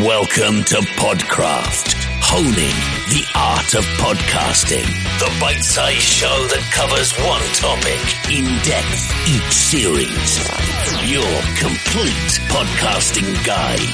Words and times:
Welcome 0.00 0.64
to 0.64 0.76
Podcraft, 0.96 1.92
honing 2.22 2.72
the 3.12 3.26
art 3.36 3.74
of 3.74 3.84
podcasting. 4.00 4.88
The 5.18 5.30
bite 5.38 5.62
sized 5.62 6.00
show 6.00 6.32
that 6.48 6.64
covers 6.72 7.12
one 7.20 7.44
topic 7.52 8.00
in 8.32 8.48
depth 8.64 9.12
each 9.28 9.52
series. 9.52 10.40
Your 11.04 11.28
complete 11.60 12.40
podcasting 12.48 13.36
guide. 13.44 13.92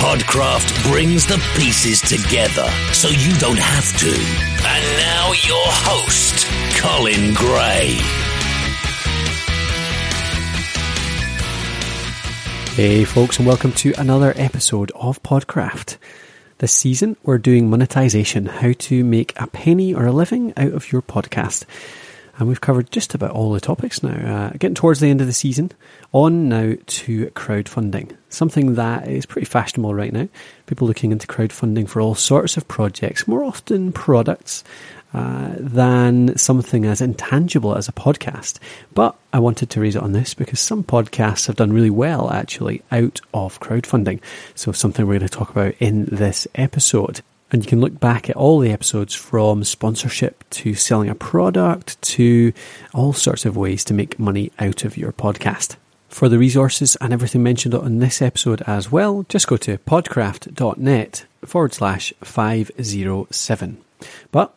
Podcraft 0.00 0.90
brings 0.90 1.26
the 1.26 1.36
pieces 1.54 2.00
together 2.00 2.70
so 2.94 3.10
you 3.10 3.36
don't 3.36 3.60
have 3.60 3.92
to. 3.98 4.08
And 4.08 4.84
now 4.96 5.32
your 5.44 5.68
host, 5.84 6.48
Colin 6.80 7.34
Gray. 7.34 8.00
Hey, 12.76 13.04
folks, 13.04 13.38
and 13.38 13.46
welcome 13.46 13.72
to 13.72 13.92
another 13.98 14.32
episode 14.36 14.90
of 14.94 15.22
Podcraft. 15.22 15.98
This 16.58 16.72
season, 16.72 17.16
we're 17.24 17.36
doing 17.36 17.68
monetization 17.68 18.46
how 18.46 18.72
to 18.72 19.04
make 19.04 19.38
a 19.38 19.48
penny 19.48 19.92
or 19.92 20.06
a 20.06 20.12
living 20.12 20.54
out 20.56 20.72
of 20.72 20.90
your 20.90 21.02
podcast. 21.02 21.64
And 22.40 22.48
we've 22.48 22.60
covered 22.60 22.90
just 22.90 23.14
about 23.14 23.32
all 23.32 23.52
the 23.52 23.60
topics 23.60 24.02
now. 24.02 24.46
Uh, 24.48 24.50
getting 24.52 24.74
towards 24.74 24.98
the 24.98 25.10
end 25.10 25.20
of 25.20 25.26
the 25.26 25.32
season, 25.34 25.72
on 26.12 26.48
now 26.48 26.74
to 26.86 27.26
crowdfunding, 27.32 28.16
something 28.30 28.76
that 28.76 29.06
is 29.06 29.26
pretty 29.26 29.44
fashionable 29.44 29.94
right 29.94 30.12
now. 30.12 30.26
People 30.64 30.88
looking 30.88 31.12
into 31.12 31.26
crowdfunding 31.26 31.86
for 31.86 32.00
all 32.00 32.14
sorts 32.14 32.56
of 32.56 32.66
projects, 32.66 33.28
more 33.28 33.44
often 33.44 33.92
products, 33.92 34.64
uh, 35.12 35.50
than 35.58 36.34
something 36.38 36.86
as 36.86 37.02
intangible 37.02 37.76
as 37.76 37.88
a 37.88 37.92
podcast. 37.92 38.58
But 38.94 39.16
I 39.34 39.38
wanted 39.38 39.68
to 39.70 39.80
raise 39.82 39.96
it 39.96 40.02
on 40.02 40.12
this 40.12 40.32
because 40.32 40.60
some 40.60 40.82
podcasts 40.82 41.46
have 41.46 41.56
done 41.56 41.74
really 41.74 41.90
well 41.90 42.30
actually 42.30 42.82
out 42.90 43.20
of 43.34 43.60
crowdfunding. 43.60 44.20
So, 44.54 44.72
something 44.72 45.06
we're 45.06 45.18
going 45.18 45.28
to 45.28 45.36
talk 45.36 45.50
about 45.50 45.74
in 45.78 46.06
this 46.06 46.48
episode. 46.54 47.20
And 47.52 47.64
you 47.64 47.68
can 47.68 47.80
look 47.80 47.98
back 47.98 48.30
at 48.30 48.36
all 48.36 48.60
the 48.60 48.70
episodes 48.70 49.14
from 49.14 49.64
sponsorship 49.64 50.44
to 50.50 50.74
selling 50.74 51.08
a 51.08 51.14
product 51.14 52.00
to 52.02 52.52
all 52.94 53.12
sorts 53.12 53.44
of 53.44 53.56
ways 53.56 53.84
to 53.86 53.94
make 53.94 54.18
money 54.18 54.52
out 54.58 54.84
of 54.84 54.96
your 54.96 55.12
podcast. 55.12 55.76
For 56.08 56.28
the 56.28 56.38
resources 56.38 56.96
and 57.00 57.12
everything 57.12 57.42
mentioned 57.42 57.74
on 57.74 57.98
this 57.98 58.20
episode 58.20 58.62
as 58.66 58.90
well, 58.90 59.24
just 59.28 59.46
go 59.46 59.56
to 59.58 59.78
podcraft.net 59.78 61.24
forward 61.44 61.72
slash 61.72 62.12
507. 62.22 63.78
But 64.32 64.54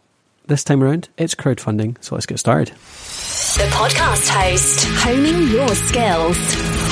this 0.48 0.64
time 0.64 0.84
around, 0.84 1.10
it's 1.18 1.36
crowdfunding, 1.36 1.98
so 2.04 2.16
let's 2.16 2.26
get 2.26 2.40
started. 2.40 2.70
The 2.70 3.70
podcast 3.72 4.28
host, 4.30 4.86
honing 5.04 5.48
your 5.50 5.70
skills. 5.76 6.38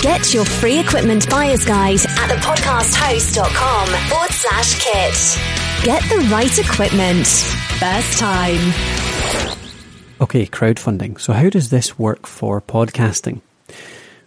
Get 0.01 0.33
your 0.33 0.45
free 0.45 0.79
equipment 0.79 1.29
buyer's 1.29 1.65
guide 1.65 2.01
at 2.01 2.29
thepodcasthost.com 2.29 3.87
forward 4.09 4.31
slash 4.31 4.83
kit. 4.83 5.70
Get 5.83 6.03
the 6.09 6.27
right 6.31 6.59
equipment. 6.59 7.25
First 7.25 8.19
time. 8.19 8.71
Okay, 10.21 10.45
crowdfunding. 10.45 11.19
So, 11.19 11.33
how 11.33 11.49
does 11.49 11.71
this 11.71 11.97
work 11.97 12.27
for 12.27 12.61
podcasting? 12.61 13.41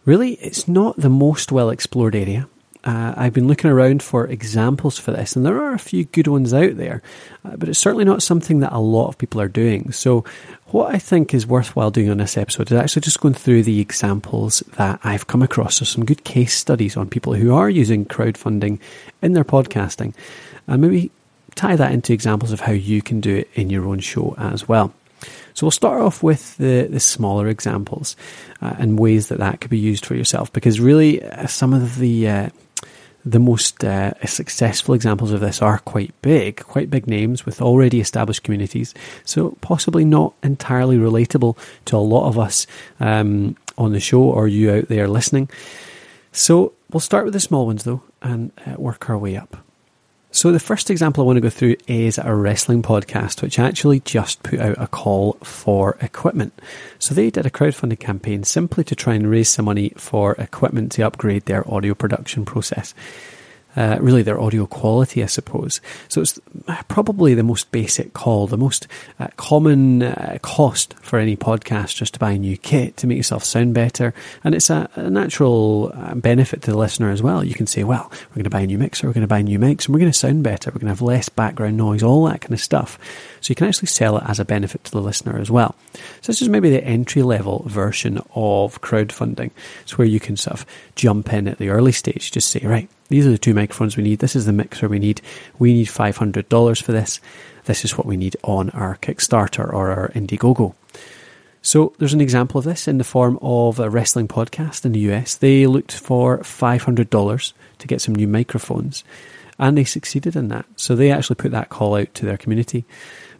Really, 0.04 0.32
it's 0.32 0.66
not 0.66 0.96
the 0.96 1.08
most 1.08 1.52
well 1.52 1.70
explored 1.70 2.16
area. 2.16 2.48
Uh, 2.82 3.14
I've 3.16 3.32
been 3.32 3.46
looking 3.46 3.70
around 3.70 4.02
for 4.02 4.26
examples 4.26 4.98
for 4.98 5.12
this, 5.12 5.36
and 5.36 5.46
there 5.46 5.62
are 5.62 5.74
a 5.74 5.78
few 5.78 6.06
good 6.06 6.26
ones 6.26 6.52
out 6.52 6.76
there, 6.76 7.02
uh, 7.44 7.54
but 7.56 7.68
it's 7.68 7.78
certainly 7.78 8.04
not 8.04 8.24
something 8.24 8.58
that 8.58 8.72
a 8.72 8.80
lot 8.80 9.06
of 9.06 9.18
people 9.18 9.40
are 9.40 9.46
doing. 9.46 9.92
So, 9.92 10.24
what 10.72 10.92
I 10.92 10.98
think 10.98 11.32
is 11.32 11.46
worthwhile 11.46 11.92
doing 11.92 12.10
on 12.10 12.18
this 12.18 12.36
episode 12.36 12.72
is 12.72 12.76
actually 12.76 13.02
just 13.02 13.20
going 13.20 13.34
through 13.34 13.62
the 13.62 13.78
examples 13.78 14.64
that 14.76 14.98
I've 15.04 15.28
come 15.28 15.40
across. 15.40 15.76
So, 15.76 15.84
some 15.84 16.04
good 16.04 16.24
case 16.24 16.58
studies 16.58 16.96
on 16.96 17.08
people 17.08 17.34
who 17.34 17.54
are 17.54 17.70
using 17.70 18.06
crowdfunding 18.06 18.80
in 19.22 19.34
their 19.34 19.44
podcasting, 19.44 20.14
and 20.66 20.82
maybe 20.82 21.12
tie 21.54 21.76
that 21.76 21.92
into 21.92 22.12
examples 22.12 22.52
of 22.52 22.60
how 22.60 22.72
you 22.72 23.02
can 23.02 23.20
do 23.20 23.36
it 23.36 23.50
in 23.54 23.70
your 23.70 23.86
own 23.86 24.00
show 24.00 24.34
as 24.38 24.68
well. 24.68 24.92
So 25.54 25.66
we'll 25.66 25.70
start 25.70 26.02
off 26.02 26.22
with 26.22 26.56
the, 26.56 26.88
the 26.90 27.00
smaller 27.00 27.48
examples 27.48 28.16
uh, 28.60 28.74
and 28.78 28.98
ways 28.98 29.28
that 29.28 29.38
that 29.38 29.60
could 29.60 29.70
be 29.70 29.78
used 29.78 30.04
for 30.04 30.16
yourself, 30.16 30.52
because 30.52 30.80
really 30.80 31.22
uh, 31.22 31.46
some 31.46 31.72
of 31.72 31.98
the 31.98 32.28
uh, 32.28 32.48
the 33.24 33.38
most 33.38 33.82
uh, 33.82 34.12
successful 34.26 34.94
examples 34.94 35.32
of 35.32 35.40
this 35.40 35.62
are 35.62 35.78
quite 35.78 36.12
big, 36.20 36.60
quite 36.60 36.90
big 36.90 37.06
names 37.06 37.46
with 37.46 37.62
already 37.62 38.00
established 38.00 38.42
communities. 38.42 38.92
So 39.24 39.56
possibly 39.62 40.04
not 40.04 40.34
entirely 40.42 40.98
relatable 40.98 41.56
to 41.86 41.96
a 41.96 41.98
lot 41.98 42.28
of 42.28 42.38
us 42.38 42.66
um, 43.00 43.56
on 43.78 43.92
the 43.92 44.00
show 44.00 44.22
or 44.22 44.46
you 44.46 44.70
out 44.72 44.88
there 44.88 45.08
listening. 45.08 45.48
So 46.32 46.74
we'll 46.90 47.00
start 47.00 47.24
with 47.24 47.32
the 47.32 47.40
small 47.40 47.64
ones 47.64 47.84
though 47.84 48.02
and 48.20 48.52
uh, 48.66 48.74
work 48.76 49.08
our 49.08 49.16
way 49.16 49.36
up. 49.36 49.56
So 50.34 50.50
the 50.50 50.58
first 50.58 50.90
example 50.90 51.22
I 51.22 51.26
want 51.26 51.36
to 51.36 51.40
go 51.40 51.48
through 51.48 51.76
is 51.86 52.18
a 52.18 52.34
wrestling 52.34 52.82
podcast, 52.82 53.40
which 53.40 53.60
actually 53.60 54.00
just 54.00 54.42
put 54.42 54.58
out 54.58 54.74
a 54.80 54.88
call 54.88 55.34
for 55.44 55.96
equipment. 56.00 56.60
So 56.98 57.14
they 57.14 57.30
did 57.30 57.46
a 57.46 57.50
crowdfunding 57.50 58.00
campaign 58.00 58.42
simply 58.42 58.82
to 58.82 58.96
try 58.96 59.14
and 59.14 59.30
raise 59.30 59.48
some 59.48 59.66
money 59.66 59.92
for 59.96 60.32
equipment 60.32 60.90
to 60.92 61.02
upgrade 61.02 61.44
their 61.44 61.72
audio 61.72 61.94
production 61.94 62.44
process 62.44 62.94
uh, 63.76 63.98
really 64.00 64.22
their 64.22 64.40
audio 64.40 64.66
quality, 64.66 65.22
I 65.22 65.26
suppose. 65.26 65.80
So 66.08 66.20
it's 66.20 66.38
probably 66.88 67.34
the 67.34 67.42
most 67.42 67.70
basic 67.72 68.12
call, 68.12 68.46
the 68.46 68.56
most 68.56 68.86
uh, 69.18 69.28
common 69.36 70.02
uh, 70.02 70.38
cost 70.42 70.94
for 70.94 71.18
any 71.18 71.36
podcast 71.36 71.96
just 71.96 72.14
to 72.14 72.20
buy 72.20 72.32
a 72.32 72.38
new 72.38 72.56
kit 72.56 72.96
to 72.98 73.06
make 73.06 73.16
yourself 73.16 73.44
sound 73.44 73.74
better. 73.74 74.14
And 74.42 74.54
it's 74.54 74.70
a, 74.70 74.88
a 74.94 75.10
natural 75.10 75.92
uh, 75.94 76.14
benefit 76.14 76.62
to 76.62 76.70
the 76.70 76.78
listener 76.78 77.10
as 77.10 77.22
well. 77.22 77.44
You 77.44 77.54
can 77.54 77.66
say, 77.66 77.84
well, 77.84 78.10
we're 78.10 78.36
going 78.36 78.44
to 78.44 78.50
buy 78.50 78.60
a 78.60 78.66
new 78.66 78.78
mixer, 78.78 79.06
we're 79.06 79.12
going 79.12 79.22
to 79.22 79.28
buy 79.28 79.42
new 79.42 79.58
mics, 79.58 79.86
and 79.86 79.94
we're 79.94 80.00
going 80.00 80.12
to 80.12 80.18
sound 80.18 80.42
better, 80.42 80.70
we're 80.70 80.80
going 80.80 80.86
to 80.86 80.88
have 80.88 81.02
less 81.02 81.28
background 81.28 81.76
noise, 81.76 82.02
all 82.02 82.24
that 82.26 82.40
kind 82.40 82.52
of 82.52 82.60
stuff. 82.60 82.98
So 83.40 83.50
you 83.50 83.56
can 83.56 83.66
actually 83.66 83.88
sell 83.88 84.16
it 84.16 84.24
as 84.26 84.40
a 84.40 84.44
benefit 84.44 84.84
to 84.84 84.90
the 84.90 85.02
listener 85.02 85.38
as 85.38 85.50
well. 85.50 85.74
So 86.22 86.32
this 86.32 86.40
is 86.40 86.48
maybe 86.48 86.70
the 86.70 86.82
entry 86.82 87.22
level 87.22 87.64
version 87.66 88.18
of 88.34 88.80
crowdfunding. 88.80 89.50
It's 89.82 89.98
where 89.98 90.06
you 90.06 90.20
can 90.20 90.36
sort 90.36 90.58
of 90.58 90.66
jump 90.94 91.32
in 91.32 91.48
at 91.48 91.58
the 91.58 91.68
early 91.68 91.92
stage, 91.92 92.32
just 92.32 92.48
say, 92.48 92.60
right, 92.60 92.88
these 93.14 93.28
are 93.28 93.30
the 93.30 93.38
two 93.38 93.54
microphones 93.54 93.96
we 93.96 94.02
need. 94.02 94.18
This 94.18 94.34
is 94.34 94.44
the 94.44 94.52
mixer 94.52 94.88
we 94.88 94.98
need. 94.98 95.20
We 95.60 95.72
need 95.72 95.86
$500 95.86 96.82
for 96.82 96.90
this. 96.90 97.20
This 97.64 97.84
is 97.84 97.96
what 97.96 98.08
we 98.08 98.16
need 98.16 98.36
on 98.42 98.70
our 98.70 98.96
Kickstarter 98.96 99.72
or 99.72 99.92
our 99.92 100.08
Indiegogo. 100.16 100.74
So 101.62 101.94
there's 101.98 102.12
an 102.12 102.20
example 102.20 102.58
of 102.58 102.64
this 102.64 102.88
in 102.88 102.98
the 102.98 103.04
form 103.04 103.38
of 103.40 103.78
a 103.78 103.88
wrestling 103.88 104.26
podcast 104.26 104.84
in 104.84 104.90
the 104.90 105.12
US. 105.12 105.36
They 105.36 105.68
looked 105.68 105.92
for 105.92 106.38
$500 106.40 107.52
to 107.78 107.86
get 107.86 108.00
some 108.00 108.16
new 108.16 108.26
microphones 108.26 109.04
and 109.60 109.78
they 109.78 109.84
succeeded 109.84 110.34
in 110.34 110.48
that. 110.48 110.66
So 110.74 110.96
they 110.96 111.12
actually 111.12 111.36
put 111.36 111.52
that 111.52 111.68
call 111.68 111.94
out 111.94 112.12
to 112.14 112.26
their 112.26 112.36
community, 112.36 112.84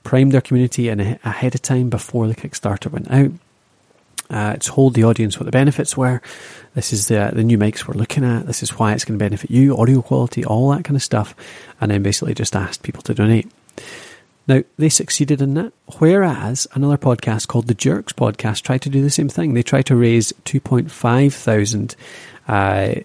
primed 0.05 0.31
their 0.31 0.41
community 0.41 0.89
ahead 0.89 1.57
of 1.57 1.63
time 1.63 1.91
before 1.91 2.29
the 2.29 2.37
Kickstarter 2.37 2.93
went 2.93 3.11
out 3.11 3.33
uh, 4.31 4.57
told 4.59 4.95
the 4.95 5.05
audience 5.05 5.39
what 5.39 5.47
the 5.47 5.53
benefits 5.53 5.97
were. 5.97 6.21
This 6.75 6.93
is 6.93 7.09
the 7.09 7.31
the 7.33 7.45
new 7.45 7.59
mics 7.59 7.87
we're 7.87 7.95
looking 7.95 8.25
at. 8.25 8.47
This 8.47 8.63
is 8.63 8.79
why 8.79 8.93
it's 8.93 9.05
going 9.05 9.19
to 9.19 9.25
benefit 9.25 9.51
you, 9.51 9.77
audio 9.77 10.03
quality, 10.03 10.45
all 10.45 10.71
that 10.71 10.85
kind 10.85 10.97
of 10.97 11.03
stuff, 11.03 11.35
and 11.81 11.91
then 11.91 12.03
basically 12.03 12.35
just 12.35 12.57
asked 12.57 12.83
people 12.83 13.03
to 13.03 13.15
donate. 13.15 13.51
Now 14.47 14.63
they 14.77 14.89
succeeded 14.89 15.41
in 15.41 15.55
that, 15.55 15.73
whereas 15.99 16.67
another 16.75 16.99
podcast 16.99 17.49
called 17.49 17.67
the 17.67 17.75
Jerks 17.75 18.13
Podcast 18.13 18.63
tried 18.63 18.83
to 18.83 18.91
do 18.91 19.03
the 19.03 19.11
same 19.11 19.29
thing. 19.29 19.55
They 19.55 19.63
tried 19.63 19.87
to 19.87 19.97
raise 19.97 20.33
two 20.45 20.61
point 20.61 20.91
five 20.91 21.35
thousand. 21.35 21.97
Uh, 22.47 22.97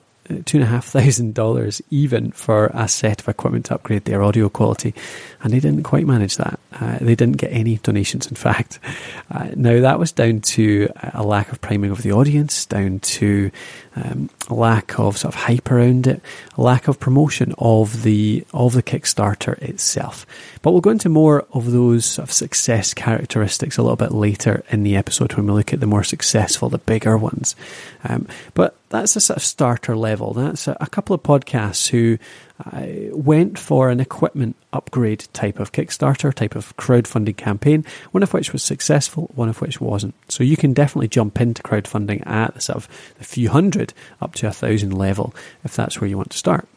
two 0.45 0.57
and 0.57 0.63
a 0.63 0.67
half 0.67 0.85
thousand 0.85 1.34
dollars 1.34 1.81
even 1.90 2.31
for 2.31 2.67
a 2.73 2.88
set 2.88 3.22
of 3.22 3.28
equipment 3.28 3.66
to 3.66 3.75
upgrade 3.75 4.06
their 4.06 4.23
audio 4.23 4.50
quality, 4.50 4.94
and 5.41 5.53
they 5.53 5.59
didn't 5.59 5.84
quite 5.84 6.06
manage 6.06 6.38
that. 6.38 6.59
Uh, 6.79 6.97
they 7.00 7.16
didn't 7.16 7.38
get 7.38 7.51
any 7.51 7.78
donations, 7.78 8.28
in 8.28 8.35
fact. 8.35 8.79
Uh, 9.31 9.51
now 9.56 9.79
that 9.79 10.00
was 10.00 10.12
down 10.12 10.41
to 10.41 10.89
a 11.13 11.22
lack 11.22 11.51
of 11.51 11.62
priming 11.62 11.91
of 11.91 12.01
the 12.01 12.12
audience, 12.12 12.66
down 12.66 12.97
to 12.97 13.51
um, 13.95 14.28
a 14.50 14.53
lack 14.53 14.97
of 15.00 15.18
sort 15.18 15.34
of 15.34 15.41
hype 15.41 15.69
around 15.69 16.07
it, 16.07 16.22
a 16.57 16.62
lack 16.62 16.88
of 16.88 17.00
promotion 17.00 17.54
of 17.59 18.01
the 18.04 18.44
of 18.54 18.74
the 18.74 18.83
Kickstarter 18.83 19.57
itself. 19.62 20.25
But 20.62 20.71
we'll 20.71 20.81
go 20.81 20.89
into 20.89 21.09
more 21.09 21.45
of 21.54 21.71
those 21.71 22.06
sort 22.06 22.27
of 22.27 22.33
success 22.33 22.94
characteristics 22.94 23.77
a 23.77 23.83
little 23.83 23.95
bit 23.95 24.12
later 24.12 24.63
in 24.69 24.83
the 24.83 24.95
episode 24.95 25.33
when 25.33 25.45
we 25.45 25.54
look 25.54 25.74
at 25.74 25.80
the 25.80 25.86
more 25.86 26.04
successful, 26.04 26.69
the 26.69 26.80
bigger 26.80 27.18
ones. 27.18 27.56
Um, 28.04 28.27
but 28.54 28.75
that's 28.89 29.15
a 29.15 29.21
sort 29.21 29.38
of 29.38 29.44
starter 29.44 29.95
level. 29.95 30.33
That's 30.33 30.68
a, 30.68 30.75
a 30.80 30.88
couple 30.88 31.13
of 31.13 31.24
podcasts 31.24 31.88
who 31.89 32.18
uh, 32.65 33.15
went 33.15 33.57
for 33.57 33.89
an 33.89 34.00
equipment 34.00 34.56
upgrade 34.74 35.27
type 35.33 35.59
of 35.59 35.71
Kickstarter, 35.71 36.33
type 36.33 36.56
of 36.56 36.75
crowdfunding 36.77 37.38
campaign, 37.38 37.86
one 38.12 38.24
of 38.24 38.33
which 38.33 38.51
was 38.51 38.63
successful, 38.63 39.30
one 39.36 39.50
of 39.50 39.62
which 39.62 39.80
wasn't. 39.80 40.15
So 40.27 40.44
you 40.44 40.57
can 40.57 40.74
definitely 40.74 41.07
jump 41.07 41.39
into 41.39 41.63
crowdfunding 41.63 42.25
at 42.27 42.56
the 42.56 42.62
sort 42.62 42.77
of 42.77 42.89
a 43.19 43.24
few 43.24 43.50
hundred 43.50 43.94
up 44.21 44.33
to 44.36 44.47
a 44.47 44.51
thousand 44.51 44.94
level 44.94 45.33
if 45.63 45.75
that's 45.75 46.01
where 46.01 46.09
you 46.09 46.18
want 46.18 46.31
to 46.31 46.38
start. 46.38 46.68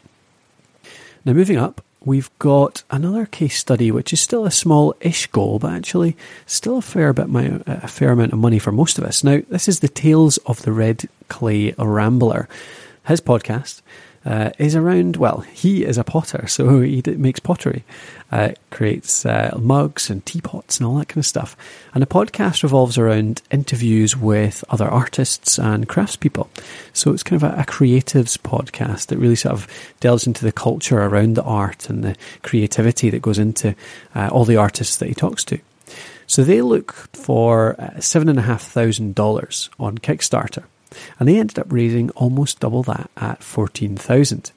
Now, 1.24 1.32
moving 1.32 1.56
up, 1.56 1.82
we've 2.04 2.30
got 2.38 2.82
another 2.90 3.26
case 3.26 3.58
study 3.58 3.90
which 3.90 4.12
is 4.12 4.20
still 4.20 4.44
a 4.44 4.50
small-ish 4.50 5.28
goal, 5.28 5.58
but 5.60 5.72
actually 5.72 6.16
still 6.46 6.78
a 6.78 6.82
fair 6.82 7.12
bit, 7.12 7.26
a 7.66 7.88
fair 7.88 8.10
amount 8.10 8.32
of 8.32 8.38
money 8.38 8.58
for 8.58 8.72
most 8.72 8.98
of 8.98 9.04
us. 9.04 9.22
Now, 9.22 9.40
this 9.48 9.68
is 9.68 9.80
the 9.80 9.88
Tales 9.88 10.36
of 10.38 10.62
the 10.62 10.72
Red 10.72 11.08
Clay 11.32 11.74
Rambler, 11.78 12.46
his 13.06 13.22
podcast 13.22 13.80
uh, 14.24 14.50
is 14.58 14.76
around, 14.76 15.16
well, 15.16 15.40
he 15.40 15.84
is 15.84 15.98
a 15.98 16.04
potter, 16.04 16.46
so 16.46 16.80
he 16.80 17.02
makes 17.16 17.40
pottery, 17.40 17.84
uh, 18.30 18.50
creates 18.70 19.26
uh, 19.26 19.56
mugs 19.58 20.10
and 20.10 20.24
teapots 20.24 20.78
and 20.78 20.86
all 20.86 20.96
that 20.96 21.08
kind 21.08 21.18
of 21.18 21.26
stuff. 21.26 21.56
And 21.94 22.02
the 22.02 22.06
podcast 22.06 22.62
revolves 22.62 22.98
around 22.98 23.42
interviews 23.50 24.16
with 24.16 24.62
other 24.68 24.86
artists 24.86 25.58
and 25.58 25.88
craftspeople. 25.88 26.48
So 26.92 27.12
it's 27.12 27.22
kind 27.22 27.42
of 27.42 27.50
a, 27.50 27.62
a 27.62 27.64
creatives 27.64 28.38
podcast 28.38 29.06
that 29.06 29.18
really 29.18 29.36
sort 29.36 29.54
of 29.54 29.66
delves 30.00 30.26
into 30.26 30.44
the 30.44 30.52
culture 30.52 31.00
around 31.00 31.34
the 31.34 31.42
art 31.42 31.88
and 31.90 32.04
the 32.04 32.16
creativity 32.42 33.10
that 33.10 33.22
goes 33.22 33.38
into 33.38 33.74
uh, 34.14 34.28
all 34.30 34.44
the 34.44 34.56
artists 34.56 34.98
that 34.98 35.08
he 35.08 35.14
talks 35.14 35.44
to. 35.44 35.58
So 36.26 36.44
they 36.44 36.62
look 36.62 36.92
for 37.12 37.74
uh, 37.78 37.90
$7,500 37.96 39.70
on 39.78 39.98
Kickstarter. 39.98 40.64
And 41.18 41.28
they 41.28 41.38
ended 41.38 41.58
up 41.58 41.70
raising 41.70 42.10
almost 42.10 42.60
double 42.60 42.82
that 42.84 43.10
at 43.16 43.42
14,000. 43.42 44.52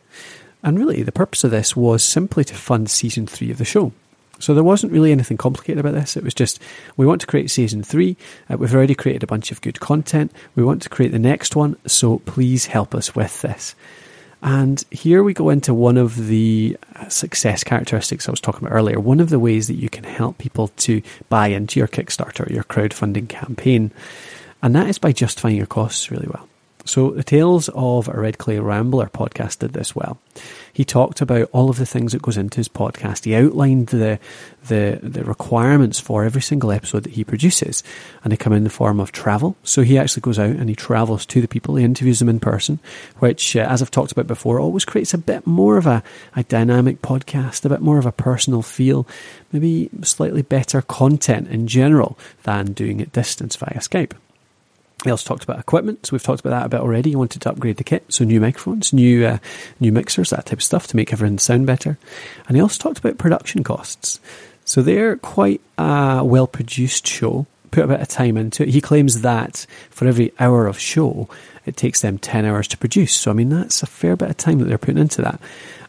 And 0.64 0.80
really, 0.80 1.04
the 1.04 1.12
purpose 1.12 1.44
of 1.44 1.52
this 1.52 1.76
was 1.76 2.04
simply 2.04 2.44
to 2.46 2.56
fund 2.56 2.90
season 2.90 3.28
three 3.28 3.52
of 3.52 3.58
the 3.58 3.66
show. 3.66 3.92
So 4.40 4.54
there 4.54 4.64
wasn't 4.64 4.92
really 4.92 5.12
anything 5.12 5.38
complicated 5.38 5.80
about 5.80 5.94
this. 5.94 6.18
It 6.18 6.24
was 6.24 6.34
just 6.34 6.60
we 6.98 7.06
want 7.06 7.22
to 7.22 7.28
create 7.28 7.52
season 7.52 7.84
three. 7.84 8.18
Uh, 8.50 8.58
we've 8.58 8.74
already 8.74 8.96
created 8.96 9.24
a 9.24 9.28
bunch 9.28 9.52
of 9.52 9.62
good 9.62 9.80
content. 9.80 10.32
We 10.56 10.64
want 10.64 10.82
to 10.82 10.90
create 10.90 11.12
the 11.12 11.20
next 11.20 11.56
one. 11.56 11.78
So 11.88 12.20
please 12.20 12.66
help 12.66 12.94
us 12.96 13.16
with 13.16 13.42
this. 13.42 13.76
And 14.42 14.84
here 14.92 15.24
we 15.24 15.34
go 15.34 15.50
into 15.50 15.74
one 15.74 15.98
of 15.98 16.28
the 16.28 16.78
uh, 16.96 17.10
success 17.10 17.64
characteristics 17.64 18.28
I 18.28 18.32
was 18.32 18.42
talking 18.42 18.66
about 18.66 18.76
earlier. 18.76 19.00
One 19.00 19.20
of 19.20 19.30
the 19.30 19.40
ways 19.40 19.68
that 19.68 19.76
you 19.76 19.90
can 19.90 20.04
help 20.04 20.38
people 20.38 20.68
to 20.68 21.02
buy 21.30 21.48
into 21.48 21.80
your 21.80 21.88
Kickstarter, 21.88 22.50
your 22.52 22.64
crowdfunding 22.64 23.28
campaign. 23.30 23.92
And 24.66 24.76
that 24.76 24.90
is 24.90 24.98
by 24.98 25.12
justifying 25.12 25.58
your 25.58 25.68
costs 25.68 26.10
really 26.10 26.26
well. 26.26 26.50
So, 26.86 27.12
the 27.12 27.24
Tales 27.24 27.70
of 27.76 28.08
a 28.08 28.20
Red 28.20 28.40
Clay 28.40 28.58
Rambler 28.58 29.10
podcast 29.10 29.60
did 29.60 29.74
this 29.74 29.96
well. 29.96 30.20
He 30.74 30.84
talked 30.84 31.22
about 31.22 31.50
all 31.52 31.70
of 31.70 31.78
the 31.78 31.86
things 31.86 32.14
that 32.14 32.24
goes 32.24 32.36
into 32.36 32.58
his 32.58 32.68
podcast. 32.68 33.26
He 33.26 33.36
outlined 33.36 33.88
the, 33.88 34.20
the, 34.68 35.00
the 35.04 35.24
requirements 35.24 36.00
for 36.00 36.24
every 36.24 36.42
single 36.42 36.72
episode 36.72 37.04
that 37.04 37.14
he 37.14 37.24
produces, 37.24 37.84
and 38.24 38.32
they 38.32 38.38
come 38.38 38.54
in 38.54 38.64
the 38.64 38.72
form 38.72 39.00
of 39.00 39.12
travel. 39.12 39.56
So, 39.62 39.84
he 39.84 40.00
actually 40.00 40.22
goes 40.22 40.40
out 40.40 40.56
and 40.56 40.68
he 40.68 40.76
travels 40.76 41.28
to 41.28 41.42
the 41.42 41.48
people, 41.48 41.76
he 41.76 41.86
interviews 41.86 42.18
them 42.18 42.30
in 42.30 42.40
person, 42.40 42.80
which, 43.20 43.56
uh, 43.56 43.68
as 43.70 43.84
I've 43.84 43.92
talked 43.92 44.14
about 44.14 44.26
before, 44.26 44.60
always 44.60 44.84
creates 44.84 45.14
a 45.14 45.20
bit 45.20 45.46
more 45.46 45.78
of 45.78 45.86
a, 45.86 46.02
a 46.36 46.42
dynamic 46.42 47.04
podcast, 47.04 47.66
a 47.66 47.70
bit 47.70 47.82
more 47.82 48.00
of 48.00 48.08
a 48.08 48.12
personal 48.12 48.64
feel, 48.64 49.08
maybe 49.52 49.92
slightly 50.02 50.42
better 50.42 50.82
content 50.82 51.50
in 51.50 51.68
general 51.68 52.18
than 52.42 52.74
doing 52.74 53.00
it 53.00 53.12
distance 53.12 53.56
via 53.56 53.78
Skype. 53.78 54.14
He 55.04 55.12
also 55.12 55.28
talked 55.28 55.44
about 55.44 55.60
equipment, 55.60 56.06
so 56.06 56.14
we've 56.14 56.24
talked 56.24 56.40
about 56.40 56.52
that 56.52 56.66
a 56.66 56.70
bit 56.70 56.80
already. 56.80 57.12
He 57.12 57.16
wanted 57.16 57.42
to 57.44 57.50
upgrade 57.50 57.78
the 57.78 57.84
kit, 57.84 58.06
so 58.10 58.24
new 58.24 58.40
microphones, 58.40 58.94
new 58.94 59.26
uh, 59.26 59.38
new 59.80 59.92
mixers, 59.92 60.32
that 60.32 60.46
type 60.48 60.60
of 60.60 60.64
stuff 60.64 60.88
to 60.88 60.96
make 60.96 61.14
everything 61.14 61.38
sound 61.38 61.68
better. 61.68 61.98
And 62.48 62.58
he 62.58 62.62
also 62.62 62.82
talked 62.82 63.00
about 63.00 63.18
production 63.18 63.64
costs. 63.64 64.20
So 64.64 64.82
they're 64.82 65.18
quite 65.18 65.62
a 65.78 66.24
well 66.24 66.48
produced 66.48 67.06
show. 67.06 67.46
Put 67.76 67.84
a 67.84 67.88
bit 67.88 68.00
of 68.00 68.08
time 68.08 68.38
into 68.38 68.64
it. 68.64 68.70
He 68.70 68.80
claims 68.80 69.22
that 69.22 69.66
for 69.90 70.08
every 70.08 70.32
hour 70.40 70.66
of 70.66 70.80
show, 70.80 71.28
it 71.66 71.76
takes 71.76 72.02
them 72.02 72.18
ten 72.18 72.46
hours 72.46 72.68
to 72.70 72.78
produce. 72.78 73.14
So 73.14 73.32
I 73.32 73.34
mean, 73.34 73.50
that's 73.50 73.84
a 73.84 73.88
fair 73.88 74.16
bit 74.16 74.30
of 74.30 74.38
time 74.38 74.60
that 74.60 74.66
they're 74.66 74.78
putting 74.78 74.98
into 74.98 75.22
that 75.24 75.42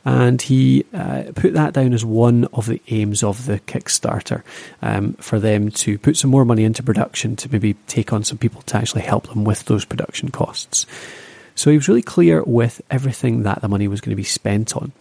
and 0.06 0.40
he 0.40 0.84
uh, 0.94 1.24
put 1.34 1.54
that 1.54 1.74
down 1.74 1.92
as 1.92 2.04
one 2.04 2.44
of 2.52 2.66
the 2.66 2.80
aims 2.88 3.24
of 3.24 3.46
the 3.46 3.58
Kickstarter 3.58 4.44
um, 4.80 5.14
for 5.14 5.40
them 5.40 5.68
to 5.72 5.98
put 5.98 6.16
some 6.16 6.30
more 6.30 6.44
money 6.44 6.62
into 6.62 6.80
production 6.84 7.34
to 7.34 7.50
maybe 7.50 7.74
take 7.88 8.12
on 8.12 8.22
some 8.22 8.38
people 8.38 8.62
to 8.62 8.76
actually 8.76 9.02
help 9.02 9.26
them 9.26 9.42
with 9.42 9.64
those 9.64 9.84
production 9.84 10.30
costs. 10.30 10.86
So 11.56 11.70
he 11.70 11.76
was 11.76 11.88
really 11.88 12.02
clear 12.02 12.44
with 12.44 12.80
everything 12.88 13.42
that 13.42 13.62
the 13.62 13.68
money 13.68 13.88
was 13.88 14.00
going 14.00 14.10
to 14.10 14.16
be 14.16 14.22
spent 14.22 14.76
on. 14.76 14.92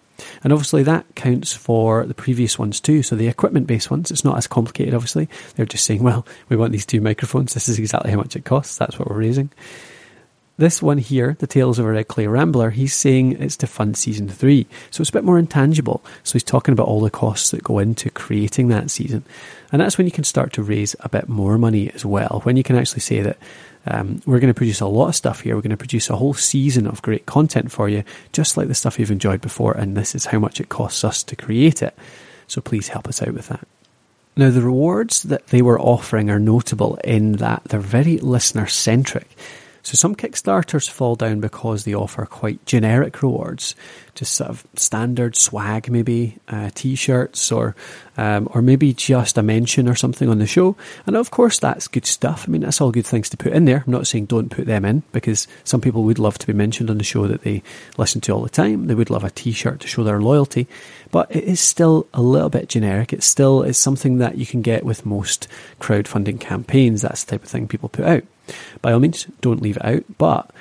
And 0.43 0.53
obviously 0.53 0.83
that 0.83 1.05
counts 1.15 1.53
for 1.53 2.05
the 2.05 2.13
previous 2.13 2.57
ones 2.57 2.79
too. 2.79 3.03
So 3.03 3.15
the 3.15 3.27
equipment 3.27 3.67
based 3.67 3.91
ones, 3.91 4.11
it's 4.11 4.23
not 4.23 4.37
as 4.37 4.47
complicated, 4.47 4.93
obviously. 4.93 5.29
They're 5.55 5.65
just 5.65 5.85
saying, 5.85 6.03
well, 6.03 6.25
we 6.49 6.55
want 6.55 6.71
these 6.71 6.85
two 6.85 7.01
microphones. 7.01 7.53
This 7.53 7.69
is 7.69 7.79
exactly 7.79 8.11
how 8.11 8.17
much 8.17 8.35
it 8.35 8.45
costs. 8.45 8.77
That's 8.77 8.97
what 8.97 9.09
we're 9.09 9.19
raising. 9.19 9.49
This 10.57 10.81
one 10.81 10.99
here, 10.99 11.35
The 11.39 11.47
Tales 11.47 11.79
of 11.79 11.85
a 11.85 11.91
Red 11.91 12.07
Clay 12.07 12.27
Rambler, 12.27 12.69
he's 12.69 12.93
saying 12.93 13.41
it's 13.41 13.57
to 13.57 13.67
fund 13.67 13.97
season 13.97 14.29
three. 14.29 14.67
So 14.89 15.01
it's 15.01 15.09
a 15.09 15.13
bit 15.13 15.25
more 15.25 15.37
intangible. 15.37 16.01
So 16.23 16.33
he's 16.33 16.43
talking 16.43 16.71
about 16.71 16.87
all 16.87 17.01
the 17.01 17.09
costs 17.09 17.51
that 17.51 17.61
go 17.61 17.79
into 17.79 18.09
creating 18.09 18.69
that 18.69 18.89
season. 18.89 19.25
And 19.73 19.81
that's 19.81 19.97
when 19.97 20.07
you 20.07 20.11
can 20.11 20.23
start 20.23 20.53
to 20.53 20.63
raise 20.63 20.95
a 21.01 21.09
bit 21.09 21.27
more 21.27 21.57
money 21.57 21.91
as 21.91 22.05
well. 22.05 22.39
When 22.43 22.55
you 22.55 22.63
can 22.63 22.77
actually 22.77 23.01
say 23.01 23.21
that 23.21 23.37
um, 23.85 24.21
we're 24.25 24.39
going 24.39 24.53
to 24.53 24.57
produce 24.57 24.81
a 24.81 24.87
lot 24.87 25.09
of 25.09 25.15
stuff 25.15 25.41
here. 25.41 25.55
We're 25.55 25.61
going 25.61 25.69
to 25.71 25.77
produce 25.77 26.09
a 26.09 26.15
whole 26.15 26.33
season 26.33 26.87
of 26.87 27.01
great 27.01 27.25
content 27.25 27.71
for 27.71 27.87
you, 27.87 28.03
just 28.31 28.57
like 28.57 28.67
the 28.67 28.75
stuff 28.75 28.99
you've 28.99 29.11
enjoyed 29.11 29.41
before. 29.41 29.73
And 29.73 29.95
this 29.95 30.15
is 30.15 30.25
how 30.25 30.39
much 30.39 30.59
it 30.59 30.69
costs 30.69 31.03
us 31.03 31.23
to 31.23 31.35
create 31.35 31.81
it. 31.81 31.95
So 32.47 32.61
please 32.61 32.87
help 32.87 33.07
us 33.07 33.21
out 33.21 33.33
with 33.33 33.47
that. 33.49 33.67
Now, 34.37 34.49
the 34.49 34.61
rewards 34.61 35.23
that 35.23 35.47
they 35.47 35.61
were 35.61 35.79
offering 35.79 36.29
are 36.29 36.39
notable 36.39 36.95
in 37.03 37.33
that 37.33 37.63
they're 37.65 37.79
very 37.79 38.17
listener 38.17 38.67
centric. 38.67 39.29
So 39.85 39.93
some 39.93 40.15
Kickstarters 40.15 40.89
fall 40.89 41.15
down 41.15 41.41
because 41.41 41.83
they 41.83 41.93
offer 41.93 42.25
quite 42.25 42.65
generic 42.65 43.21
rewards, 43.21 43.75
just 44.15 44.33
sort 44.33 44.49
of 44.49 44.65
standard 44.73 45.35
swag, 45.35 45.91
maybe 45.91 46.39
uh, 46.47 46.71
t-shirts 46.73 47.51
or 47.51 47.75
um, 48.17 48.49
or 48.51 48.63
maybe 48.63 48.93
just 48.93 49.37
a 49.37 49.43
mention 49.43 49.87
or 49.87 49.93
something 49.93 50.27
on 50.27 50.39
the 50.39 50.47
show. 50.47 50.75
And 51.05 51.15
of 51.15 51.29
course, 51.29 51.59
that's 51.59 51.87
good 51.87 52.07
stuff. 52.07 52.45
I 52.47 52.51
mean, 52.51 52.61
that's 52.61 52.81
all 52.81 52.89
good 52.89 53.05
things 53.05 53.29
to 53.29 53.37
put 53.37 53.53
in 53.53 53.65
there. 53.65 53.83
I'm 53.85 53.91
not 53.91 54.07
saying 54.07 54.25
don't 54.25 54.49
put 54.49 54.65
them 54.65 54.85
in 54.85 55.03
because 55.11 55.47
some 55.63 55.81
people 55.81 56.01
would 56.05 56.17
love 56.17 56.39
to 56.39 56.47
be 56.47 56.53
mentioned 56.53 56.89
on 56.89 56.97
the 56.97 57.03
show 57.03 57.27
that 57.27 57.43
they 57.43 57.61
listen 57.95 58.21
to 58.21 58.31
all 58.31 58.41
the 58.41 58.49
time. 58.49 58.87
They 58.87 58.95
would 58.95 59.11
love 59.11 59.23
a 59.23 59.29
t-shirt 59.29 59.81
to 59.81 59.87
show 59.87 60.03
their 60.03 60.19
loyalty, 60.19 60.67
but 61.11 61.29
it 61.29 61.43
is 61.43 61.59
still 61.59 62.07
a 62.11 62.23
little 62.23 62.49
bit 62.49 62.69
generic. 62.69 63.13
It 63.13 63.21
still 63.21 63.61
is 63.61 63.77
something 63.77 64.17
that 64.17 64.39
you 64.39 64.47
can 64.47 64.63
get 64.63 64.83
with 64.83 65.05
most 65.05 65.47
crowdfunding 65.79 66.39
campaigns. 66.39 67.03
That's 67.03 67.23
the 67.23 67.31
type 67.33 67.43
of 67.43 67.49
thing 67.49 67.67
people 67.67 67.89
put 67.89 68.05
out. 68.05 68.23
By 68.81 68.91
all 68.91 68.99
means, 68.99 69.27
don't 69.41 69.61
leave 69.61 69.77
it 69.77 69.85
out. 69.85 70.03
But 70.17 70.51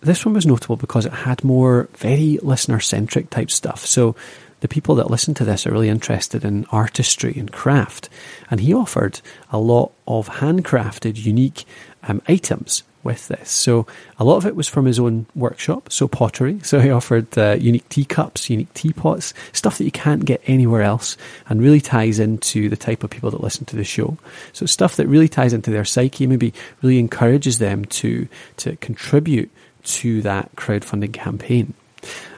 this 0.00 0.24
one 0.24 0.34
was 0.34 0.46
notable 0.46 0.76
because 0.76 1.06
it 1.06 1.12
had 1.12 1.44
more 1.44 1.88
very 1.96 2.38
listener 2.42 2.80
centric 2.80 3.30
type 3.30 3.50
stuff. 3.50 3.86
So 3.86 4.16
the 4.60 4.68
people 4.68 4.94
that 4.96 5.10
listen 5.10 5.34
to 5.34 5.44
this 5.44 5.66
are 5.66 5.72
really 5.72 5.88
interested 5.88 6.44
in 6.44 6.66
artistry 6.70 7.34
and 7.36 7.50
craft. 7.50 8.08
And 8.50 8.60
he 8.60 8.72
offered 8.72 9.20
a 9.50 9.58
lot 9.58 9.92
of 10.06 10.28
handcrafted, 10.28 11.24
unique 11.24 11.64
um, 12.04 12.22
items 12.28 12.82
with 13.04 13.28
this. 13.28 13.50
So 13.50 13.86
a 14.18 14.24
lot 14.24 14.36
of 14.36 14.46
it 14.46 14.56
was 14.56 14.68
from 14.68 14.84
his 14.84 14.98
own 14.98 15.26
workshop, 15.34 15.92
so 15.92 16.08
pottery. 16.08 16.60
So 16.62 16.80
he 16.80 16.90
offered 16.90 17.36
uh, 17.36 17.56
unique 17.58 17.88
teacups, 17.88 18.48
unique 18.50 18.72
teapots, 18.74 19.34
stuff 19.52 19.78
that 19.78 19.84
you 19.84 19.90
can't 19.90 20.24
get 20.24 20.40
anywhere 20.46 20.82
else, 20.82 21.16
and 21.48 21.62
really 21.62 21.80
ties 21.80 22.18
into 22.18 22.68
the 22.68 22.76
type 22.76 23.02
of 23.02 23.10
people 23.10 23.30
that 23.30 23.42
listen 23.42 23.64
to 23.66 23.76
the 23.76 23.84
show. 23.84 24.16
So 24.52 24.66
stuff 24.66 24.96
that 24.96 25.06
really 25.06 25.28
ties 25.28 25.52
into 25.52 25.70
their 25.70 25.84
psyche, 25.84 26.26
maybe 26.26 26.54
really 26.82 26.98
encourages 26.98 27.58
them 27.58 27.84
to 27.86 28.28
to 28.58 28.76
contribute 28.76 29.50
to 29.84 30.22
that 30.22 30.54
crowdfunding 30.56 31.12
campaign, 31.12 31.74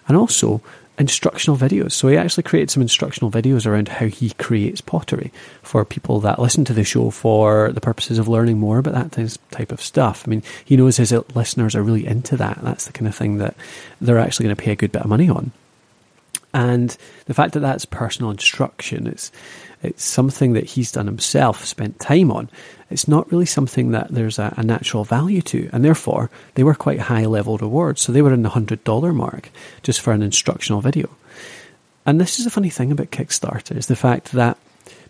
and 0.09 0.16
also 0.16 0.62
instructional 0.98 1.56
videos. 1.56 1.92
So 1.92 2.08
he 2.08 2.16
actually 2.16 2.44
created 2.44 2.70
some 2.70 2.82
instructional 2.82 3.30
videos 3.30 3.66
around 3.66 3.88
how 3.88 4.06
he 4.06 4.30
creates 4.30 4.80
pottery 4.80 5.32
for 5.62 5.84
people 5.84 6.20
that 6.20 6.38
listen 6.38 6.64
to 6.66 6.72
the 6.72 6.84
show 6.84 7.10
for 7.10 7.72
the 7.72 7.80
purposes 7.80 8.18
of 8.18 8.28
learning 8.28 8.58
more 8.58 8.78
about 8.78 8.94
that 9.12 9.38
type 9.50 9.72
of 9.72 9.80
stuff. 9.80 10.24
I 10.26 10.30
mean, 10.30 10.42
he 10.64 10.76
knows 10.76 10.96
his 10.96 11.12
listeners 11.34 11.74
are 11.74 11.82
really 11.82 12.06
into 12.06 12.36
that. 12.36 12.58
That's 12.62 12.86
the 12.86 12.92
kind 12.92 13.08
of 13.08 13.14
thing 13.14 13.38
that 13.38 13.56
they're 14.00 14.18
actually 14.18 14.44
going 14.44 14.56
to 14.56 14.62
pay 14.62 14.72
a 14.72 14.76
good 14.76 14.92
bit 14.92 15.02
of 15.02 15.08
money 15.08 15.28
on. 15.28 15.52
And 16.54 16.96
the 17.26 17.34
fact 17.34 17.52
that 17.54 17.61
that's 17.61 17.84
personal 17.84 18.30
instruction, 18.30 19.06
it's 19.06 19.30
it's 19.82 20.04
something 20.04 20.54
that 20.54 20.64
he's 20.64 20.92
done 20.92 21.06
himself, 21.06 21.64
spent 21.66 22.00
time 22.00 22.30
on. 22.30 22.49
It's 22.90 23.06
not 23.06 23.30
really 23.30 23.44
something 23.44 23.90
that 23.90 24.08
there's 24.08 24.38
a, 24.38 24.54
a 24.56 24.62
natural 24.62 25.04
value 25.04 25.42
to, 25.42 25.68
and 25.73 25.84
therefore 25.84 26.30
they 26.54 26.62
were 26.62 26.75
quite 26.75 27.00
high 27.00 27.26
level 27.26 27.58
rewards. 27.58 28.00
So 28.00 28.12
they 28.12 28.23
were 28.23 28.32
in 28.32 28.42
the 28.42 28.49
hundred 28.49 28.82
dollar 28.84 29.12
mark 29.12 29.50
just 29.82 30.00
for 30.00 30.12
an 30.12 30.23
instructional 30.23 30.80
video. 30.80 31.11
And 32.06 32.20
this 32.20 32.38
is 32.38 32.46
a 32.46 32.50
funny 32.50 32.70
thing 32.70 32.92
about 32.92 33.11
Kickstarter 33.11 33.76
is 33.76 33.87
the 33.87 33.96
fact 33.96 34.32
that 34.32 34.56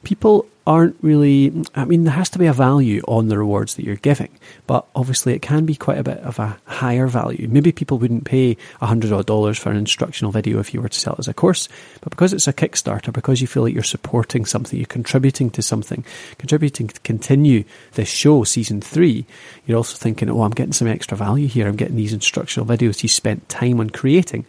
people 0.02 0.46
aren't 0.66 0.96
really, 1.02 1.52
I 1.74 1.84
mean, 1.84 2.04
there 2.04 2.14
has 2.14 2.30
to 2.30 2.38
be 2.38 2.46
a 2.46 2.52
value 2.52 3.02
on 3.06 3.28
the 3.28 3.36
rewards 3.36 3.74
that 3.74 3.84
you're 3.84 3.96
giving, 3.96 4.30
but 4.66 4.86
obviously 4.94 5.34
it 5.34 5.42
can 5.42 5.66
be 5.66 5.74
quite 5.74 5.98
a 5.98 6.02
bit 6.02 6.18
of 6.20 6.38
a 6.38 6.56
higher 6.64 7.06
value. 7.06 7.48
Maybe 7.48 7.70
people 7.70 7.98
wouldn't 7.98 8.24
pay 8.24 8.56
a 8.80 8.86
hundred 8.86 9.12
odd 9.12 9.26
dollars 9.26 9.58
for 9.58 9.70
an 9.70 9.76
instructional 9.76 10.32
video 10.32 10.60
if 10.60 10.72
you 10.72 10.80
were 10.80 10.88
to 10.88 10.98
sell 10.98 11.14
it 11.14 11.18
as 11.18 11.28
a 11.28 11.34
course, 11.34 11.68
but 12.00 12.10
because 12.10 12.32
it's 12.32 12.48
a 12.48 12.52
Kickstarter, 12.52 13.12
because 13.12 13.42
you 13.42 13.46
feel 13.46 13.62
like 13.62 13.74
you're 13.74 13.82
supporting 13.82 14.46
something, 14.46 14.78
you're 14.78 14.86
contributing 14.86 15.50
to 15.50 15.60
something, 15.60 16.02
contributing 16.38 16.88
to 16.88 17.00
continue 17.00 17.64
this 17.92 18.08
show, 18.08 18.42
season 18.44 18.80
three, 18.80 19.26
you're 19.66 19.76
also 19.76 19.96
thinking, 19.98 20.30
oh, 20.30 20.42
I'm 20.42 20.50
getting 20.50 20.72
some 20.72 20.88
extra 20.88 21.16
value 21.16 21.46
here. 21.46 21.68
I'm 21.68 21.76
getting 21.76 21.96
these 21.96 22.14
instructional 22.14 22.66
videos 22.66 23.00
he 23.00 23.08
spent 23.08 23.48
time 23.50 23.80
on 23.80 23.90
creating 23.90 24.46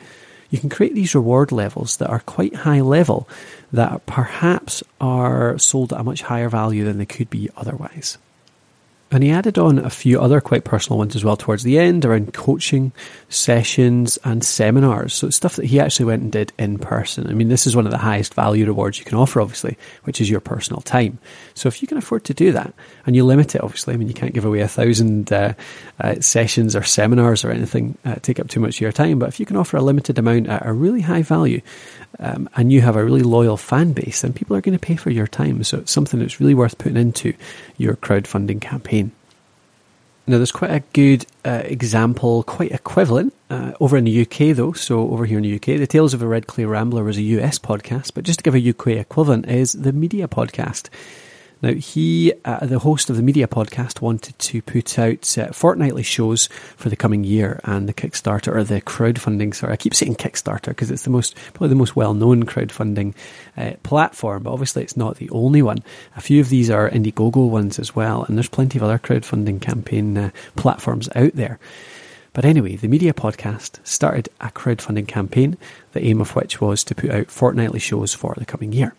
you 0.50 0.60
can 0.60 0.70
create 0.70 0.94
these 0.94 1.16
reward 1.16 1.52
levels 1.52 1.98
that 1.98 2.10
are 2.10 2.20
quite 2.20 2.56
high 2.56 2.82
level 2.82 3.28
that 3.72 4.06
perhaps 4.06 4.84
are 5.02 5.58
sold 5.58 5.92
at 5.94 6.00
a 6.00 6.04
much 6.04 6.22
higher 6.24 6.50
value 6.50 6.84
than 6.86 6.98
they 6.98 7.06
could 7.06 7.30
be 7.30 7.50
otherwise. 7.58 8.18
And 9.16 9.24
he 9.24 9.32
added 9.32 9.58
on 9.58 9.80
a 9.80 9.90
few 9.90 10.20
other 10.20 10.42
quite 10.42 10.66
personal 10.66 10.98
ones 10.98 11.16
as 11.16 11.24
well 11.24 11.38
towards 11.38 11.64
the 11.64 11.80
end 11.80 12.04
around 12.04 12.34
coaching 12.34 12.92
sessions 13.30 14.20
and 14.26 14.44
seminars. 14.44 15.14
So 15.14 15.28
it's 15.28 15.38
stuff 15.38 15.56
that 15.56 15.68
he 15.68 15.80
actually 15.80 16.08
went 16.08 16.24
and 16.24 16.32
did 16.34 16.52
in 16.60 16.78
person. 16.78 17.30
I 17.30 17.34
mean, 17.34 17.48
this 17.48 17.66
is 17.66 17.78
one 17.78 17.86
of 17.86 17.94
the 17.94 17.98
highest 17.98 18.34
value 18.34 18.66
rewards 18.66 19.00
you 19.00 19.06
can 19.06 19.18
offer, 19.18 19.40
obviously, 19.40 19.78
which 20.04 20.20
is 20.20 20.30
your 20.30 20.42
personal 20.42 20.82
time. 20.82 21.18
So 21.54 21.68
if 21.70 21.82
you 21.82 21.88
can 21.88 21.98
afford 21.98 22.26
to 22.26 22.34
do 22.34 22.52
that 22.52 22.74
and 23.06 23.16
you 23.16 23.24
limit 23.24 23.56
it, 23.56 23.64
obviously, 23.64 23.94
I 23.94 23.98
mean, 23.98 24.10
you 24.10 24.14
can't 24.14 24.34
give 24.34 24.44
away 24.44 24.60
a 24.60 24.68
thousand 24.68 25.32
uh, 25.32 25.54
uh, 26.02 26.16
sessions 26.20 26.76
or 26.76 26.84
seminars 26.84 27.46
or 27.46 27.52
anything, 27.52 27.98
uh, 28.04 28.16
take 28.16 28.42
up 28.42 28.50
too 28.50 28.60
much 28.60 28.76
of 28.76 28.82
your 28.82 28.92
time. 28.92 29.18
But 29.18 29.30
if 29.30 29.40
you 29.40 29.46
can 29.46 29.56
offer 29.56 29.78
a 29.78 29.82
limited 29.82 30.20
amount 30.20 30.48
at 30.48 30.66
a 30.66 30.74
really 30.74 31.00
high 31.00 31.22
value 31.22 31.62
um, 32.20 32.50
and 32.58 32.70
you 32.70 32.82
have 32.82 32.98
a 32.98 33.06
really 33.06 33.24
loyal 33.24 33.56
fan 33.56 33.94
base, 33.94 34.24
then 34.24 34.34
people 34.34 34.58
are 34.58 34.62
going 34.62 34.78
to 34.78 34.86
pay 34.86 34.98
for 34.98 35.10
your 35.10 35.28
time. 35.28 35.64
So 35.64 35.78
it's 35.78 35.94
something 35.94 36.20
that's 36.20 36.42
really 36.42 36.54
worth 36.54 36.78
putting 36.78 36.98
into 36.98 37.34
your 37.78 37.96
crowdfunding 37.96 38.60
campaign. 38.60 39.05
Now, 40.27 40.38
there's 40.38 40.51
quite 40.51 40.72
a 40.72 40.79
good 40.94 41.25
uh, 41.44 41.62
example, 41.65 42.44
quite 42.44 42.72
equivalent, 42.72 43.34
uh, 43.51 43.74
over 43.79 43.96
in 43.96 44.05
the 44.05 44.22
UK 44.22 44.55
though. 44.55 44.74
So, 44.74 45.12
over 45.12 45.25
here 45.25 45.38
in 45.38 45.44
the 45.44 45.55
UK, 45.55 45.77
the 45.77 45.88
Tales 45.88 46.13
of 46.15 46.22
a 46.22 46.27
Red 46.27 46.48
Clay 46.48 46.65
Rambler 46.65 47.03
was 47.03 47.17
a 47.17 47.22
US 47.22 47.60
podcast, 47.60 48.13
but 48.15 48.24
just 48.24 48.39
to 48.39 48.44
give 48.44 48.55
a 48.55 48.70
UK 48.70 49.00
equivalent 49.00 49.48
is 49.48 49.74
the 49.74 49.94
Media 49.94 50.27
Podcast. 50.27 50.89
Now, 51.62 51.74
he, 51.74 52.34
uh, 52.44 52.66
the 52.66 52.80
host 52.80 53.10
of 53.10 53.16
the 53.16 53.24
media 53.24 53.48
podcast, 53.48 54.02
wanted 54.02 54.38
to 54.38 54.62
put 54.62 55.00
out 55.00 55.38
uh, 55.38 55.48
fortnightly 55.48 56.04
shows 56.04 56.48
for 56.76 56.90
the 56.90 56.96
coming 56.96 57.24
year, 57.24 57.60
and 57.64 57.88
the 57.88 57.94
Kickstarter 57.94 58.54
or 58.54 58.64
the 58.64 58.82
crowdfunding. 58.82 59.56
Sorry, 59.56 59.74
I 59.74 59.78
keep 59.78 59.96
saying 59.96 60.16
Kickstarter 60.16 60.68
because 60.68 60.92
it's 60.92 61.04
the 61.04 61.10
most 61.10 61.36
probably 61.54 61.70
the 61.70 61.76
most 61.76 61.96
well-known 61.96 62.46
crowdfunding 62.46 63.14
uh, 63.58 63.74
platform, 63.84 64.44
but 64.44 64.52
obviously 64.52 64.84
it's 64.84 64.98
not 64.98 65.18
the 65.18 65.30
only 65.30 65.62
one. 65.62 65.80
A 66.16 66.22
few 66.22 66.42
of 66.42 66.50
these 66.50 66.70
are 66.70 66.90
Indiegogo 66.90 67.50
ones 67.50 67.80
as 67.80 67.96
well, 67.96 68.24
and 68.24 68.38
there's 68.38 68.50
plenty 68.50 68.78
of 68.78 68.84
other 68.84 69.00
crowdfunding 69.00 69.62
campaign 69.62 70.18
uh, 70.18 70.30
platforms 70.56 71.10
out 71.16 71.34
there. 71.34 71.60
But 72.34 72.44
anyway, 72.44 72.76
the 72.76 72.90
media 72.90 73.14
podcast 73.14 73.80
started 73.88 74.28
a 74.42 74.50
crowdfunding 74.50 75.08
campaign, 75.08 75.58
the 75.94 76.04
aim 76.04 76.20
of 76.20 76.36
which 76.36 76.60
was 76.60 76.84
to 76.84 76.94
put 76.94 77.10
out 77.10 77.32
fortnightly 77.32 77.80
shows 77.80 78.14
for 78.14 78.36
the 78.38 78.46
coming 78.46 78.74
year. 78.74 78.94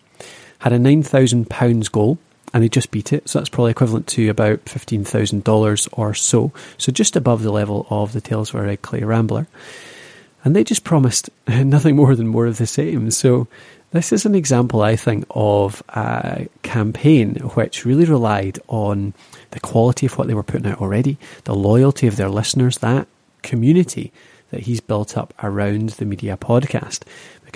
Had 0.61 0.73
a 0.73 0.79
£9,000 0.79 1.93
goal 1.93 2.17
and 2.55 2.63
they 2.63 2.69
just 2.69 2.91
beat 2.91 3.13
it. 3.13 3.29
So 3.29 3.39
that's 3.39 3.49
probably 3.49 3.73
equivalent 3.73 4.07
to 4.09 4.29
about 4.29 4.65
$15,000 4.65 5.89
or 5.93 6.15
so. 6.15 6.53
So 6.79 6.93
just 6.93 7.17
above 7.17 7.43
the 7.43 7.53
level 7.53 7.87
of 7.91 8.13
the 8.13 8.21
Tales 8.21 8.51
of 8.51 8.61
a 8.61 8.63
Red 8.63 8.83
Clay 8.83 9.03
Rambler. 9.03 9.47
And 10.45 10.55
they 10.55 10.65
just 10.65 10.85
promised 10.85 11.29
nothing 11.49 11.97
more 11.97 12.15
than 12.15 12.29
more 12.29 12.47
of 12.47 12.59
the 12.59 12.67
same. 12.67 13.11
So 13.11 13.49
this 13.91 14.13
is 14.13 14.27
an 14.27 14.35
example, 14.35 14.83
I 14.83 14.97
think, 14.97 15.25
of 15.31 15.83
a 15.89 16.49
campaign 16.63 17.35
which 17.55 17.85
really 17.85 18.05
relied 18.05 18.59
on 18.69 19.15
the 19.51 19.61
quality 19.61 20.07
of 20.07 20.19
what 20.19 20.29
they 20.29 20.35
were 20.35 20.43
putting 20.43 20.71
out 20.71 20.81
already, 20.81 21.19
the 21.45 21.55
loyalty 21.55 22.07
of 22.07 22.17
their 22.17 22.29
listeners, 22.29 22.79
that 22.79 23.09
community 23.43 24.13
that 24.51 24.61
he's 24.61 24.81
built 24.81 25.17
up 25.17 25.35
around 25.43 25.91
the 25.91 26.05
media 26.05 26.37
podcast 26.37 27.03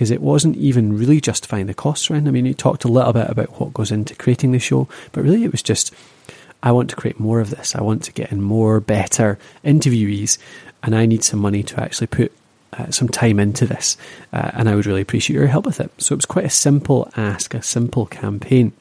because 0.01 0.11
it 0.11 0.23
wasn't 0.23 0.57
even 0.57 0.97
really 0.97 1.21
justifying 1.21 1.67
the 1.67 1.75
costs 1.75 2.11
around. 2.11 2.27
I 2.27 2.31
mean, 2.31 2.47
he 2.47 2.55
talked 2.55 2.85
a 2.85 2.89
little 2.89 3.13
bit 3.13 3.29
about 3.29 3.61
what 3.61 3.75
goes 3.75 3.93
into 3.93 4.15
creating 4.15 4.53
the 4.53 4.59
show, 4.59 4.89
but 5.13 5.23
really 5.23 5.45
it 5.45 5.53
was 5.53 5.63
just, 5.63 5.93
I 6.63 6.73
want 6.73 6.89
to 6.89 6.97
create 6.97 7.21
more 7.21 7.39
of 7.39 7.51
this. 7.51 7.77
I 7.77 7.83
want 7.83 8.03
to 8.05 8.13
get 8.13 8.33
in 8.33 8.41
more, 8.41 8.81
better 8.81 9.39
interviewees, 9.63 10.39
and 10.83 10.95
I 10.95 11.05
need 11.05 11.23
some 11.23 11.39
money 11.39 11.63
to 11.65 11.79
actually 11.79 12.07
put 12.07 12.33
uh, 12.73 12.91
some 12.91 13.11
time 13.11 13.39
into 13.39 13.67
this, 13.67 13.99
uh, 14.33 14.53
and 14.55 14.71
I 14.71 14.75
would 14.75 14.87
really 14.87 15.03
appreciate 15.03 15.37
your 15.37 15.49
help 15.49 15.67
with 15.67 15.81
it. 15.81 15.91
So 15.99 16.15
it 16.15 16.17
was 16.17 16.25
quite 16.25 16.47
a 16.47 16.51
simple 16.51 17.13
ask, 17.15 17.53
a 17.53 17.61
simple 17.61 18.07
campaign. 18.07 18.73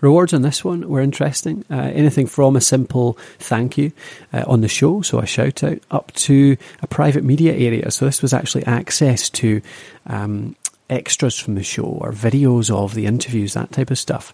Rewards 0.00 0.32
on 0.32 0.42
this 0.42 0.64
one 0.64 0.88
were 0.88 1.00
interesting. 1.00 1.64
Uh, 1.70 1.90
anything 1.94 2.26
from 2.26 2.56
a 2.56 2.60
simple 2.60 3.18
thank 3.38 3.76
you 3.76 3.92
uh, 4.32 4.44
on 4.46 4.60
the 4.60 4.68
show, 4.68 5.02
so 5.02 5.18
a 5.18 5.26
shout 5.26 5.62
out, 5.62 5.78
up 5.90 6.12
to 6.12 6.56
a 6.82 6.86
private 6.86 7.24
media 7.24 7.52
area. 7.52 7.90
So 7.90 8.06
this 8.06 8.22
was 8.22 8.32
actually 8.32 8.64
access 8.64 9.28
to 9.30 9.60
um, 10.06 10.56
extras 10.88 11.38
from 11.38 11.54
the 11.54 11.62
show 11.62 11.84
or 11.84 12.12
videos 12.12 12.70
of 12.70 12.94
the 12.94 13.06
interviews, 13.06 13.54
that 13.54 13.72
type 13.72 13.90
of 13.90 13.98
stuff. 13.98 14.32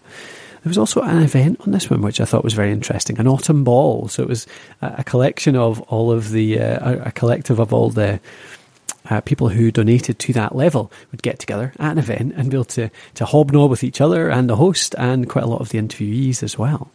There 0.63 0.69
was 0.69 0.77
also 0.77 1.01
an 1.01 1.21
event 1.21 1.61
on 1.61 1.71
this 1.71 1.89
one 1.89 2.01
which 2.01 2.19
I 2.19 2.25
thought 2.25 2.43
was 2.43 2.53
very 2.53 2.71
interesting, 2.71 3.19
an 3.19 3.27
autumn 3.27 3.63
ball. 3.63 4.07
So 4.07 4.23
it 4.23 4.27
was 4.27 4.47
a 4.81 5.03
collection 5.03 5.55
of 5.55 5.81
all 5.83 6.11
of 6.11 6.31
the, 6.31 6.59
uh, 6.59 7.07
a 7.07 7.11
collective 7.11 7.59
of 7.59 7.73
all 7.73 7.89
the 7.89 8.19
uh, 9.09 9.21
people 9.21 9.49
who 9.49 9.71
donated 9.71 10.19
to 10.19 10.33
that 10.33 10.55
level 10.55 10.91
would 11.11 11.23
get 11.23 11.39
together 11.39 11.73
at 11.79 11.91
an 11.91 11.97
event 11.97 12.33
and 12.35 12.49
be 12.49 12.57
able 12.57 12.65
to, 12.65 12.89
to 13.15 13.25
hobnob 13.25 13.69
with 13.69 13.83
each 13.83 14.01
other 14.01 14.29
and 14.29 14.49
the 14.49 14.55
host 14.55 14.95
and 14.97 15.29
quite 15.29 15.43
a 15.43 15.47
lot 15.47 15.61
of 15.61 15.69
the 15.69 15.79
interviewees 15.79 16.43
as 16.43 16.57
well. 16.57 16.91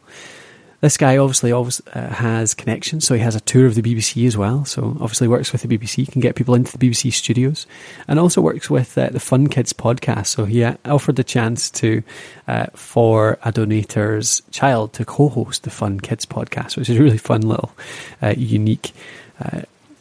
This 0.82 0.96
guy 0.96 1.16
obviously 1.16 1.52
always 1.52 1.80
uh, 1.94 2.08
has 2.08 2.54
connections, 2.54 3.06
so 3.06 3.14
he 3.14 3.20
has 3.20 3.36
a 3.36 3.40
tour 3.40 3.66
of 3.66 3.76
the 3.76 3.82
BBC 3.82 4.26
as 4.26 4.36
well. 4.36 4.64
So 4.64 4.96
obviously 5.00 5.28
works 5.28 5.52
with 5.52 5.62
the 5.62 5.78
BBC, 5.78 6.10
can 6.10 6.20
get 6.20 6.34
people 6.34 6.56
into 6.56 6.76
the 6.76 6.90
BBC 6.90 7.12
studios, 7.12 7.68
and 8.08 8.18
also 8.18 8.40
works 8.40 8.68
with 8.68 8.98
uh, 8.98 9.10
the 9.10 9.20
Fun 9.20 9.46
Kids 9.46 9.72
podcast. 9.72 10.26
So 10.26 10.44
he 10.44 10.64
uh, 10.64 10.74
offered 10.84 11.14
the 11.14 11.22
chance 11.22 11.70
to 11.70 12.02
uh, 12.48 12.66
for 12.74 13.38
a 13.44 13.52
donator's 13.52 14.42
child 14.50 14.92
to 14.94 15.04
co-host 15.04 15.62
the 15.62 15.70
Fun 15.70 16.00
Kids 16.00 16.26
podcast, 16.26 16.76
which 16.76 16.90
is 16.90 16.98
a 16.98 17.02
really 17.02 17.16
fun 17.16 17.42
little, 17.42 17.70
uh, 18.20 18.34
unique 18.36 18.92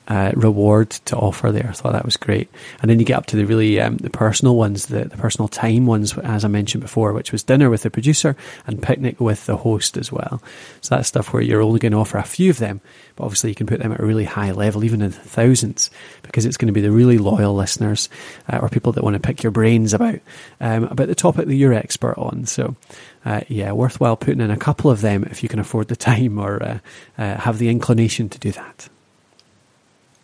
uh, 0.08 0.32
reward 0.36 0.90
to 0.90 1.16
offer 1.16 1.52
there. 1.52 1.68
I 1.70 1.74
thought 1.74 1.94
that 1.94 2.06
was 2.06 2.18
great. 2.18 2.50
And 2.82 2.90
then 2.90 3.00
you 3.00 3.06
get 3.06 3.18
up 3.18 3.28
to 3.28 3.36
the 3.36 3.46
really 3.46 3.80
um, 3.80 3.98
the 3.98 4.10
personal 4.10 4.56
ones, 4.56 4.88
the, 4.88 5.06
the 5.06 5.18
personal 5.18 5.48
time 5.48 5.86
ones, 5.86 6.18
as 6.18 6.44
I 6.44 6.48
mentioned 6.48 6.82
before, 6.82 7.14
which 7.14 7.32
was 7.32 7.44
dinner 7.44 7.70
with 7.70 7.84
the 7.84 7.90
producer 7.90 8.36
and 8.68 8.82
picnic 8.82 9.20
with 9.20 9.46
the 9.46 9.58
host 9.58 9.98
as 9.98 10.12
well. 10.12 10.42
So 10.82 10.96
that's 10.96 11.08
stuff 11.08 11.34
where 11.34 11.42
you're 11.42 11.62
only 11.62 11.80
going 11.80 11.92
to 11.92 12.00
offer 12.00 12.18
a 12.18 12.24
few 12.24 12.50
of 12.50 12.58
them, 12.58 12.82
but 13.16 13.26
obviously 13.26 13.52
you 13.52 13.56
can 13.56 13.68
put 13.68 13.80
them 13.80 13.92
at 13.92 14.00
a 14.00 14.06
really 14.06 14.26
high 14.26 14.52
level, 14.52 14.84
even 14.84 15.02
in 15.02 15.12
the 15.12 15.18
thousands, 15.18 15.92
because 16.24 16.46
it's 16.46 16.58
going 16.58 16.68
to 16.68 16.74
be 16.74 16.82
the 16.82 16.92
really 16.92 17.18
loyal 17.18 17.54
listeners 17.54 18.10
uh, 18.52 18.60
or 18.62 18.70
people 18.70 18.92
that 18.94 19.04
want 19.04 19.14
to 19.14 19.20
pick 19.20 19.44
your 19.44 19.52
brains 19.52 19.94
about 19.94 20.20
um, 20.60 20.86
about 20.86 21.08
the 21.08 21.16
topic 21.16 21.48
that 21.48 21.56
you're 21.56 21.74
expert 21.74 22.18
on. 22.18 22.46
So. 22.46 22.76
Uh, 23.24 23.42
yeah, 23.50 23.72
worthwhile 23.72 24.18
putting 24.18 24.42
in 24.42 24.50
a 24.50 24.58
couple 24.58 24.90
of 24.90 25.02
them 25.02 25.24
if 25.26 25.44
you 25.44 25.50
can 25.50 25.60
afford 25.60 25.88
the 25.90 25.96
time 26.12 26.40
or 26.40 26.64
uh, 26.64 26.80
uh, 27.20 27.38
have 27.38 27.60
the 27.60 27.70
inclination 27.70 28.30
to 28.30 28.40
do 28.40 28.52
that. 28.52 28.90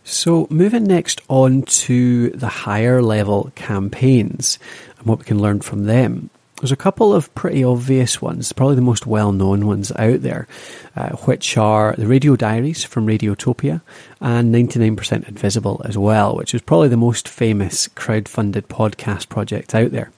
So, 0.09 0.47
moving 0.49 0.85
next 0.85 1.21
on 1.27 1.63
to 1.63 2.29
the 2.29 2.47
higher 2.47 3.01
level 3.01 3.51
campaigns 3.55 4.57
and 4.97 5.05
what 5.05 5.19
we 5.19 5.25
can 5.25 5.41
learn 5.41 5.59
from 5.59 5.83
them. 5.83 6.29
There's 6.61 6.71
a 6.71 6.77
couple 6.77 7.13
of 7.13 7.35
pretty 7.35 7.61
obvious 7.61 8.21
ones, 8.21 8.53
probably 8.53 8.77
the 8.77 8.81
most 8.81 9.05
well 9.05 9.33
known 9.33 9.67
ones 9.67 9.91
out 9.97 10.21
there, 10.21 10.47
uh, 10.95 11.09
which 11.25 11.57
are 11.57 11.93
the 11.97 12.07
Radio 12.07 12.37
Diaries 12.37 12.85
from 12.85 13.05
Radiotopia 13.05 13.81
and 14.21 14.55
99% 14.55 15.27
Invisible 15.27 15.81
as 15.83 15.97
well, 15.97 16.37
which 16.37 16.55
is 16.55 16.61
probably 16.61 16.87
the 16.87 16.95
most 16.95 17.27
famous 17.27 17.89
crowd-funded 17.89 18.69
podcast 18.69 19.27
project 19.27 19.75
out 19.75 19.91
there. 19.91 20.09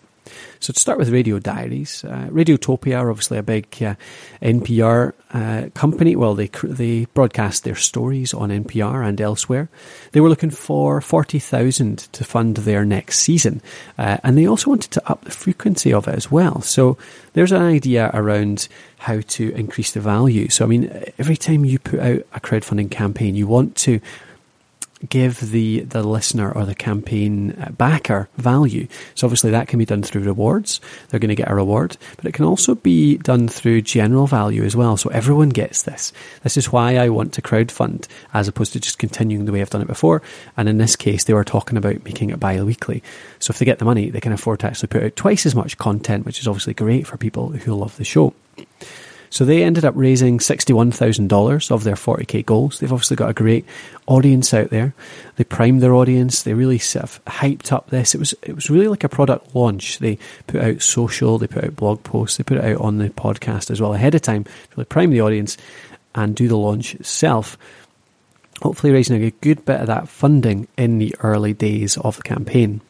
So 0.59 0.73
to 0.73 0.79
start 0.79 0.97
with 0.97 1.09
Radio 1.09 1.39
Diaries, 1.39 2.03
uh, 2.03 2.27
Radiotopia 2.31 2.99
are 2.99 3.09
obviously 3.09 3.37
a 3.37 3.43
big 3.43 3.65
uh, 3.81 3.95
NPR 4.41 5.13
uh, 5.33 5.69
company. 5.73 6.15
Well, 6.15 6.35
they 6.35 6.47
they 6.63 7.05
broadcast 7.13 7.63
their 7.63 7.75
stories 7.75 8.33
on 8.33 8.49
NPR 8.49 9.07
and 9.07 9.19
elsewhere. 9.21 9.69
They 10.11 10.19
were 10.19 10.29
looking 10.29 10.49
for 10.49 11.01
forty 11.01 11.39
thousand 11.39 11.99
to 12.13 12.23
fund 12.23 12.57
their 12.57 12.85
next 12.85 13.19
season, 13.19 13.61
uh, 13.97 14.17
and 14.23 14.37
they 14.37 14.47
also 14.47 14.69
wanted 14.69 14.91
to 14.91 15.11
up 15.11 15.23
the 15.23 15.31
frequency 15.31 15.93
of 15.93 16.07
it 16.07 16.15
as 16.15 16.31
well. 16.31 16.61
So 16.61 16.97
there's 17.33 17.51
an 17.51 17.61
idea 17.61 18.11
around 18.13 18.67
how 18.97 19.21
to 19.21 19.49
increase 19.51 19.91
the 19.93 20.01
value. 20.01 20.49
So 20.49 20.65
I 20.65 20.67
mean, 20.67 21.03
every 21.17 21.37
time 21.37 21.63
you 21.63 21.79
put 21.79 21.99
out 21.99 22.21
a 22.33 22.39
crowdfunding 22.39 22.91
campaign, 22.91 23.35
you 23.35 23.47
want 23.47 23.75
to 23.77 24.01
give 25.07 25.51
the, 25.51 25.81
the 25.81 26.03
listener 26.03 26.51
or 26.51 26.65
the 26.65 26.75
campaign 26.75 27.51
uh, 27.51 27.71
backer 27.71 28.27
value. 28.35 28.87
So 29.15 29.25
obviously 29.25 29.51
that 29.51 29.67
can 29.67 29.79
be 29.79 29.85
done 29.85 30.03
through 30.03 30.23
rewards. 30.23 30.81
They're 31.07 31.19
going 31.19 31.29
to 31.29 31.35
get 31.35 31.49
a 31.49 31.55
reward, 31.55 31.97
but 32.17 32.25
it 32.25 32.33
can 32.33 32.45
also 32.45 32.75
be 32.75 33.17
done 33.17 33.47
through 33.47 33.81
general 33.81 34.27
value 34.27 34.63
as 34.63 34.75
well. 34.75 34.97
So 34.97 35.09
everyone 35.09 35.49
gets 35.49 35.83
this. 35.83 36.11
This 36.43 36.57
is 36.57 36.71
why 36.71 36.97
I 36.97 37.09
want 37.09 37.33
to 37.33 37.41
crowdfund 37.41 38.07
as 38.33 38.47
opposed 38.47 38.73
to 38.73 38.79
just 38.79 38.99
continuing 38.99 39.45
the 39.45 39.51
way 39.51 39.61
I've 39.61 39.69
done 39.69 39.81
it 39.81 39.87
before. 39.87 40.21
And 40.57 40.67
in 40.67 40.77
this 40.77 40.95
case, 40.95 41.23
they 41.23 41.33
were 41.33 41.45
talking 41.45 41.77
about 41.77 42.03
making 42.03 42.31
it 42.31 42.39
bi-weekly. 42.39 43.01
So 43.39 43.51
if 43.51 43.59
they 43.59 43.65
get 43.65 43.79
the 43.79 43.85
money, 43.85 44.09
they 44.09 44.19
can 44.19 44.33
afford 44.33 44.59
to 44.59 44.67
actually 44.67 44.87
put 44.87 45.03
out 45.03 45.15
twice 45.15 45.45
as 45.45 45.55
much 45.55 45.77
content, 45.77 46.25
which 46.25 46.39
is 46.39 46.47
obviously 46.47 46.73
great 46.73 47.07
for 47.07 47.17
people 47.17 47.49
who 47.49 47.73
love 47.73 47.95
the 47.97 48.03
show. 48.03 48.33
So 49.29 49.45
they 49.45 49.63
ended 49.63 49.85
up 49.85 49.93
raising 49.95 50.39
$61,000 50.39 51.71
of 51.71 51.83
their 51.83 51.95
40k 51.95 52.45
goals. 52.45 52.79
They've 52.79 52.91
obviously 52.91 53.15
got 53.15 53.29
a 53.29 53.33
great 53.33 53.65
audience 54.07 54.53
out 54.53 54.69
there. 54.69 54.93
They 55.35 55.43
primed 55.43 55.81
their 55.81 55.93
audience. 55.93 56.43
They 56.43 56.53
really 56.53 56.79
sort 56.79 57.03
of 57.03 57.25
hyped 57.25 57.71
up 57.71 57.89
this. 57.89 58.15
It 58.15 58.17
was, 58.17 58.33
it 58.41 58.55
was 58.55 58.69
really 58.69 58.87
like 58.87 59.03
a 59.03 59.09
product 59.09 59.55
launch. 59.55 59.99
They 59.99 60.17
put 60.47 60.61
out 60.61 60.81
social, 60.81 61.37
they 61.37 61.47
put 61.47 61.63
out 61.63 61.75
blog 61.75 62.03
posts, 62.03 62.37
they 62.37 62.43
put 62.43 62.57
it 62.57 62.65
out 62.65 62.81
on 62.81 62.97
the 62.97 63.09
podcast 63.09 63.69
as 63.69 63.79
well 63.79 63.93
ahead 63.93 64.15
of 64.15 64.21
time 64.21 64.45
to 64.45 64.51
really 64.75 64.85
prime 64.85 65.11
the 65.11 65.21
audience 65.21 65.57
and 66.15 66.35
do 66.35 66.47
the 66.47 66.57
launch 66.57 66.95
itself. 66.95 67.57
Hopefully 68.61 68.91
raising 68.91 69.23
a 69.23 69.31
good 69.31 69.63
bit 69.63 69.79
of 69.79 69.87
that 69.87 70.09
funding 70.09 70.67
in 70.77 70.97
the 70.97 71.15
early 71.19 71.53
days 71.53 71.97
of 71.97 72.17
the 72.17 72.23
campaign. 72.23 72.81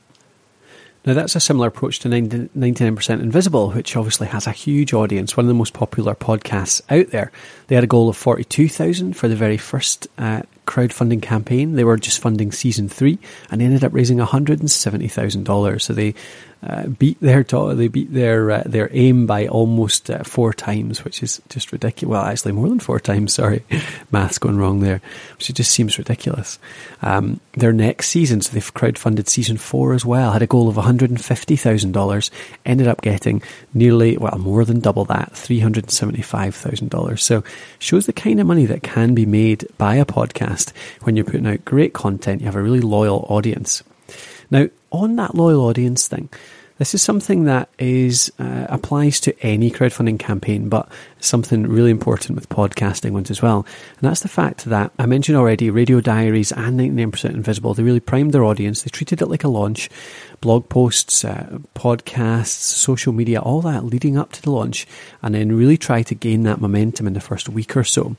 Now, 1.05 1.13
that's 1.13 1.35
a 1.35 1.39
similar 1.39 1.67
approach 1.67 1.99
to 1.99 2.09
99% 2.09 3.09
Invisible, 3.21 3.71
which 3.71 3.95
obviously 3.95 4.27
has 4.27 4.47
a 4.47 4.51
huge 4.51 4.93
audience, 4.93 5.37
one 5.37 5.45
of 5.45 5.47
the 5.47 5.53
most 5.53 5.73
popular 5.73 6.13
podcasts 6.13 6.81
out 6.89 7.11
there. 7.11 7.31
They 7.67 7.75
had 7.75 7.85
a 7.85 7.87
goal 7.87 8.09
of 8.09 8.17
42,000 8.17 9.13
for 9.13 9.27
the 9.27 9.35
very 9.35 9.57
first 9.57 10.07
uh, 10.17 10.41
crowdfunding 10.67 11.21
campaign. 11.21 11.75
They 11.75 11.83
were 11.83 11.97
just 11.97 12.19
funding 12.19 12.51
season 12.51 12.89
three 12.89 13.17
and 13.49 13.61
they 13.61 13.65
ended 13.65 13.83
up 13.83 13.93
raising 13.93 14.17
$170,000. 14.17 15.81
So 15.81 15.93
they 15.93 16.15
uh, 16.61 16.87
beat 16.87 17.17
their 17.21 17.43
they 17.43 17.87
beat 17.87 18.13
their 18.13 18.51
uh, 18.51 18.63
their 18.65 18.89
aim 18.91 19.25
by 19.25 19.47
almost 19.47 20.09
uh, 20.09 20.23
four 20.23 20.53
times, 20.53 21.05
which 21.05 21.23
is 21.23 21.41
just 21.47 21.71
ridiculous. 21.71 22.11
Well, 22.11 22.25
actually, 22.25 22.51
more 22.51 22.67
than 22.67 22.81
four 22.81 22.99
times. 22.99 23.33
Sorry, 23.39 23.63
math's 24.11 24.39
going 24.39 24.57
wrong 24.57 24.81
there. 24.81 25.01
Which 25.37 25.53
just 25.53 25.71
seems 25.71 25.97
ridiculous. 25.97 26.59
Um, 27.01 27.39
their 27.53 27.71
next 27.71 28.09
season, 28.09 28.41
so 28.41 28.51
they've 28.51 28.73
crowdfunded 28.73 29.29
season 29.29 29.55
four 29.55 29.93
as 29.93 30.03
well, 30.03 30.33
had 30.33 30.41
a 30.41 30.47
goal 30.47 30.67
of 30.67 30.75
one 30.75 30.85
hundred 30.85 31.11
and 31.11 31.23
fifty 31.23 31.55
thousand 31.55 31.93
dollars. 31.93 32.29
Ended 32.65 32.87
up 32.87 33.01
getting 33.01 33.41
nearly 33.73 34.17
well 34.17 34.37
more 34.37 34.65
than 34.65 34.81
double 34.81 35.05
that, 35.05 35.31
three 35.31 35.59
hundred 35.59 35.85
and 35.85 35.91
seventy 35.91 36.21
five 36.21 36.55
thousand 36.55 36.89
dollars. 36.89 37.23
So 37.23 37.41
shows 37.79 38.05
the 38.05 38.13
kind 38.13 38.39
of 38.41 38.47
money 38.47 38.65
that 38.65 38.83
can 38.83 39.15
be 39.15 39.25
made 39.25 39.65
by 39.77 39.95
a 39.95 40.05
podcast 40.05 40.73
when 41.03 41.15
you're 41.15 41.23
putting 41.23 41.47
out 41.47 41.63
great 41.63 41.93
content. 41.93 42.41
You 42.41 42.47
have 42.47 42.57
a 42.57 42.61
really 42.61 42.81
loyal 42.81 43.25
audience. 43.29 43.81
Now, 44.51 44.67
on 44.91 45.15
that 45.17 45.35
loyal 45.35 45.61
audience 45.61 46.07
thing, 46.07 46.29
this 46.79 46.95
is 46.95 47.01
something 47.01 47.43
that 47.43 47.67
is 47.77 48.31
uh, 48.39 48.65
applies 48.69 49.19
to 49.21 49.37
any 49.45 49.69
crowdfunding 49.69 50.17
campaign, 50.17 50.69
but 50.69 50.87
something 51.19 51.67
really 51.67 51.91
important 51.91 52.35
with 52.35 52.47
podcasting 52.47 53.11
ones 53.11 53.29
as 53.29 53.41
well. 53.41 53.65
And 53.97 54.09
that's 54.09 54.21
the 54.21 54.29
fact 54.29 54.63
that 54.63 54.93
I 54.97 55.05
mentioned 55.05 55.37
already, 55.37 55.69
Radio 55.69 55.99
Diaries 55.99 56.53
and 56.53 56.79
99% 56.79 57.31
Invisible, 57.31 57.73
they 57.73 57.83
really 57.83 57.99
primed 57.99 58.31
their 58.31 58.45
audience. 58.45 58.83
They 58.83 58.89
treated 58.89 59.21
it 59.21 59.27
like 59.27 59.43
a 59.43 59.49
launch. 59.49 59.89
Blog 60.39 60.69
posts, 60.69 61.25
uh, 61.25 61.59
podcasts, 61.75 62.47
social 62.47 63.11
media, 63.11 63.41
all 63.41 63.61
that 63.63 63.83
leading 63.83 64.17
up 64.17 64.31
to 64.31 64.41
the 64.41 64.51
launch, 64.51 64.87
and 65.21 65.35
then 65.35 65.51
really 65.51 65.77
try 65.77 66.01
to 66.03 66.15
gain 66.15 66.43
that 66.43 66.61
momentum 66.61 67.07
in 67.07 67.13
the 67.13 67.19
first 67.19 67.49
week 67.49 67.75
or 67.75 67.83
so. 67.83 68.15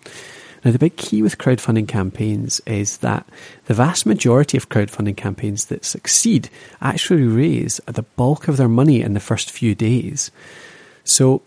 Now, 0.64 0.72
the 0.72 0.78
big 0.78 0.96
key 0.96 1.22
with 1.22 1.38
crowdfunding 1.38 1.88
campaigns 1.88 2.60
is 2.66 2.98
that 2.98 3.26
the 3.66 3.74
vast 3.74 4.04
majority 4.04 4.56
of 4.56 4.68
crowdfunding 4.68 5.16
campaigns 5.16 5.66
that 5.66 5.84
succeed 5.84 6.50
actually 6.82 7.22
raise 7.22 7.80
the 7.86 8.02
bulk 8.02 8.46
of 8.46 8.56
their 8.56 8.68
money 8.68 9.00
in 9.00 9.14
the 9.14 9.20
first 9.20 9.50
few 9.50 9.74
days. 9.74 10.30
So, 11.04 11.42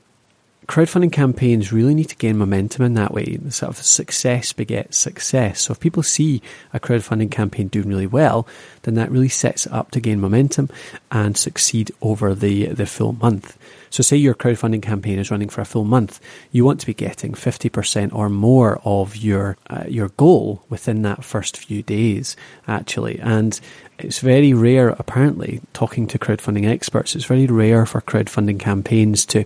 crowdfunding 0.67 1.11
campaigns 1.11 1.73
really 1.73 1.93
need 1.93 2.09
to 2.09 2.15
gain 2.15 2.37
momentum 2.37 2.85
in 2.85 2.93
that 2.93 3.13
way. 3.13 3.37
Sort 3.49 3.69
of 3.69 3.77
success 3.77 4.53
begets 4.53 4.97
success. 4.97 5.61
So 5.61 5.73
if 5.73 5.79
people 5.79 6.03
see 6.03 6.41
a 6.73 6.79
crowdfunding 6.79 7.31
campaign 7.31 7.67
doing 7.67 7.89
really 7.89 8.07
well, 8.07 8.47
then 8.83 8.95
that 8.95 9.11
really 9.11 9.29
sets 9.29 9.67
up 9.67 9.91
to 9.91 9.99
gain 9.99 10.21
momentum 10.21 10.69
and 11.11 11.37
succeed 11.37 11.91
over 12.01 12.33
the 12.33 12.67
the 12.67 12.85
full 12.85 13.13
month. 13.13 13.57
So, 13.93 14.01
say 14.01 14.17
your 14.17 14.33
crowdfunding 14.33 14.81
campaign 14.81 15.19
is 15.19 15.29
running 15.29 15.49
for 15.49 15.61
a 15.61 15.65
full 15.65 15.83
month, 15.83 16.19
you 16.51 16.65
want 16.65 16.79
to 16.79 16.87
be 16.87 16.95
getting 16.95 17.33
50% 17.33 18.11
or 18.11 18.27
more 18.27 18.81
of 18.83 19.15
your 19.15 19.55
uh, 19.69 19.83
your 19.87 20.09
goal 20.17 20.65
within 20.67 21.03
that 21.03 21.23
first 21.23 21.57
few 21.57 21.83
days, 21.83 22.35
actually. 22.67 23.19
And 23.19 23.59
it's 23.99 24.17
very 24.17 24.51
rare, 24.51 24.89
apparently, 24.89 25.61
talking 25.73 26.07
to 26.07 26.17
crowdfunding 26.17 26.67
experts, 26.67 27.15
it's 27.15 27.25
very 27.25 27.45
rare 27.45 27.85
for 27.85 28.01
crowdfunding 28.01 28.59
campaigns 28.59 29.27
to 29.27 29.45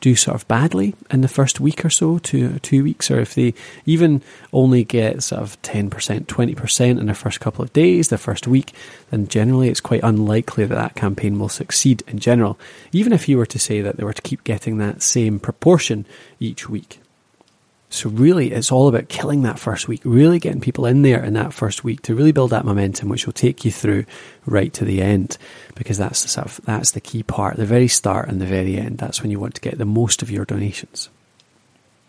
do 0.00 0.14
sort 0.14 0.34
of 0.34 0.46
badly 0.48 0.94
in 1.10 1.20
the 1.20 1.28
first 1.28 1.60
week 1.60 1.84
or 1.84 1.90
so, 1.90 2.18
two 2.18 2.58
two 2.60 2.84
weeks, 2.84 3.10
or 3.10 3.20
if 3.20 3.34
they 3.34 3.54
even 3.84 4.22
only 4.52 4.84
get 4.84 5.22
sort 5.22 5.42
of 5.42 5.60
ten 5.62 5.90
percent, 5.90 6.28
twenty 6.28 6.54
percent 6.54 6.98
in 6.98 7.06
the 7.06 7.14
first 7.14 7.40
couple 7.40 7.64
of 7.64 7.72
days, 7.72 8.08
the 8.08 8.18
first 8.18 8.46
week, 8.46 8.72
then 9.10 9.28
generally 9.28 9.68
it's 9.68 9.80
quite 9.80 10.02
unlikely 10.02 10.64
that 10.64 10.74
that 10.74 10.94
campaign 10.94 11.38
will 11.38 11.48
succeed 11.48 12.02
in 12.06 12.18
general. 12.18 12.58
Even 12.92 13.12
if 13.12 13.28
you 13.28 13.38
were 13.38 13.46
to 13.46 13.58
say 13.58 13.80
that 13.80 13.96
they 13.96 14.04
were 14.04 14.12
to 14.12 14.22
keep 14.22 14.44
getting 14.44 14.78
that 14.78 15.02
same 15.02 15.38
proportion 15.38 16.06
each 16.40 16.68
week. 16.68 17.00
So 17.88 18.10
really, 18.10 18.52
it's 18.52 18.72
all 18.72 18.88
about 18.88 19.08
killing 19.08 19.42
that 19.42 19.58
first 19.58 19.86
week, 19.86 20.00
really 20.04 20.38
getting 20.38 20.60
people 20.60 20.86
in 20.86 21.02
there 21.02 21.22
in 21.22 21.34
that 21.34 21.52
first 21.52 21.84
week 21.84 22.02
to 22.02 22.14
really 22.14 22.32
build 22.32 22.50
that 22.50 22.64
momentum, 22.64 23.08
which 23.08 23.26
will 23.26 23.32
take 23.32 23.64
you 23.64 23.70
through 23.70 24.04
right 24.44 24.72
to 24.74 24.84
the 24.84 25.00
end, 25.00 25.38
because 25.76 25.96
that's 25.96 26.22
the 26.22 26.28
sort 26.28 26.46
of, 26.46 26.60
that's 26.64 26.90
the 26.90 27.00
key 27.00 27.22
part, 27.22 27.56
the 27.56 27.64
very 27.64 27.88
start 27.88 28.28
and 28.28 28.40
the 28.40 28.46
very 28.46 28.76
end. 28.76 28.98
That's 28.98 29.22
when 29.22 29.30
you 29.30 29.38
want 29.38 29.54
to 29.54 29.60
get 29.60 29.78
the 29.78 29.84
most 29.84 30.20
of 30.20 30.30
your 30.30 30.44
donations. 30.44 31.10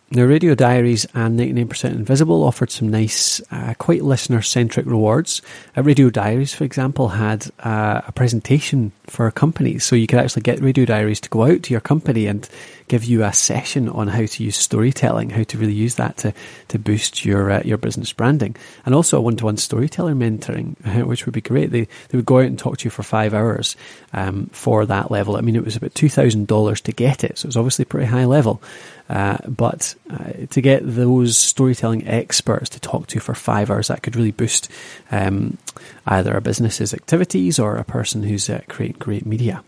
Now, 0.10 0.24
Radio 0.24 0.56
Diaries 0.56 1.06
and 1.14 1.38
99% 1.38 1.92
Invisible 1.92 2.42
offered 2.46 2.72
some 2.72 2.88
nice, 2.88 3.42
uh, 3.52 3.74
quite 3.78 4.06
listener 4.06 4.42
centric 4.42 4.86
rewards. 4.86 5.42
Uh, 5.76 5.84
Radio 5.84 6.10
Diaries, 6.10 6.54
for 6.54 6.64
example, 6.64 7.10
had 7.10 7.52
uh, 7.60 8.00
a 8.08 8.14
presentation 8.14 8.94
for 9.08 9.30
companies. 9.32 9.84
So 9.84 9.98
you 9.98 10.08
could 10.08 10.20
actually 10.20 10.44
get 10.44 10.62
Radio 10.62 10.86
Diaries 10.86 11.20
to 11.22 11.30
go 11.30 11.44
out 11.44 11.64
to 11.64 11.74
your 11.74 11.82
company 11.82 12.26
and 12.26 12.48
give 12.88 13.04
you 13.04 13.26
a 13.26 13.34
session 13.34 13.90
on 13.90 14.08
how 14.08 14.26
to 14.26 14.44
use 14.46 14.56
storytelling, 14.56 15.30
how 15.30 15.44
to 15.44 15.58
really 15.58 15.74
use 15.74 15.96
that 15.96 16.16
to, 16.18 16.34
to 16.70 16.80
boost 16.80 17.26
your 17.26 17.52
uh, 17.52 17.62
your 17.66 17.78
business 17.78 18.14
branding. 18.14 18.56
And 18.86 18.96
also 18.96 19.18
a 19.18 19.22
one 19.22 19.36
to 19.38 19.46
one 19.46 19.58
storyteller 19.58 20.14
mentoring, 20.14 21.06
which 21.06 21.26
would 21.26 21.34
be 21.34 21.42
great. 21.42 21.72
They, 21.72 21.82
they 21.82 22.18
would 22.18 22.26
go 22.26 22.40
out 22.40 22.46
and 22.46 22.58
talk 22.58 22.78
to 22.78 22.86
you 22.86 22.92
for 22.92 23.04
five 23.04 23.34
hours 23.34 23.76
um, 24.14 24.48
for 24.54 24.86
that 24.86 25.12
level. 25.12 25.36
I 25.36 25.42
mean, 25.42 25.58
it 25.58 25.66
was 25.66 25.76
about 25.76 25.94
$2,000 25.96 26.82
to 26.82 26.92
get 26.94 27.26
it. 27.26 27.38
So 27.38 27.46
it 27.46 27.50
was 27.50 27.58
obviously 27.58 27.84
pretty 27.86 28.08
high 28.08 28.26
level. 28.26 28.62
Uh, 29.10 29.38
but 29.48 29.96
uh, 30.10 30.46
to 30.50 30.62
get 30.62 30.82
those 30.84 31.38
storytelling 31.38 32.08
experts 32.08 32.70
to 32.70 32.80
talk 32.80 33.08
to 33.08 33.20
for 33.20 33.34
five 33.34 33.72
hours, 33.72 33.88
that 33.88 34.04
could 34.04 34.16
really 34.16 34.32
boost 34.32 34.70
um, 35.12 35.58
either 36.06 36.36
a 36.36 36.42
business's 36.42 36.94
activities 36.94 37.60
or 37.60 37.78
a 37.78 37.84
person 37.84 38.24
who's 38.24 38.50
uh, 38.50 38.62
creating 38.68 38.98
great 39.00 39.26
media. 39.26 39.64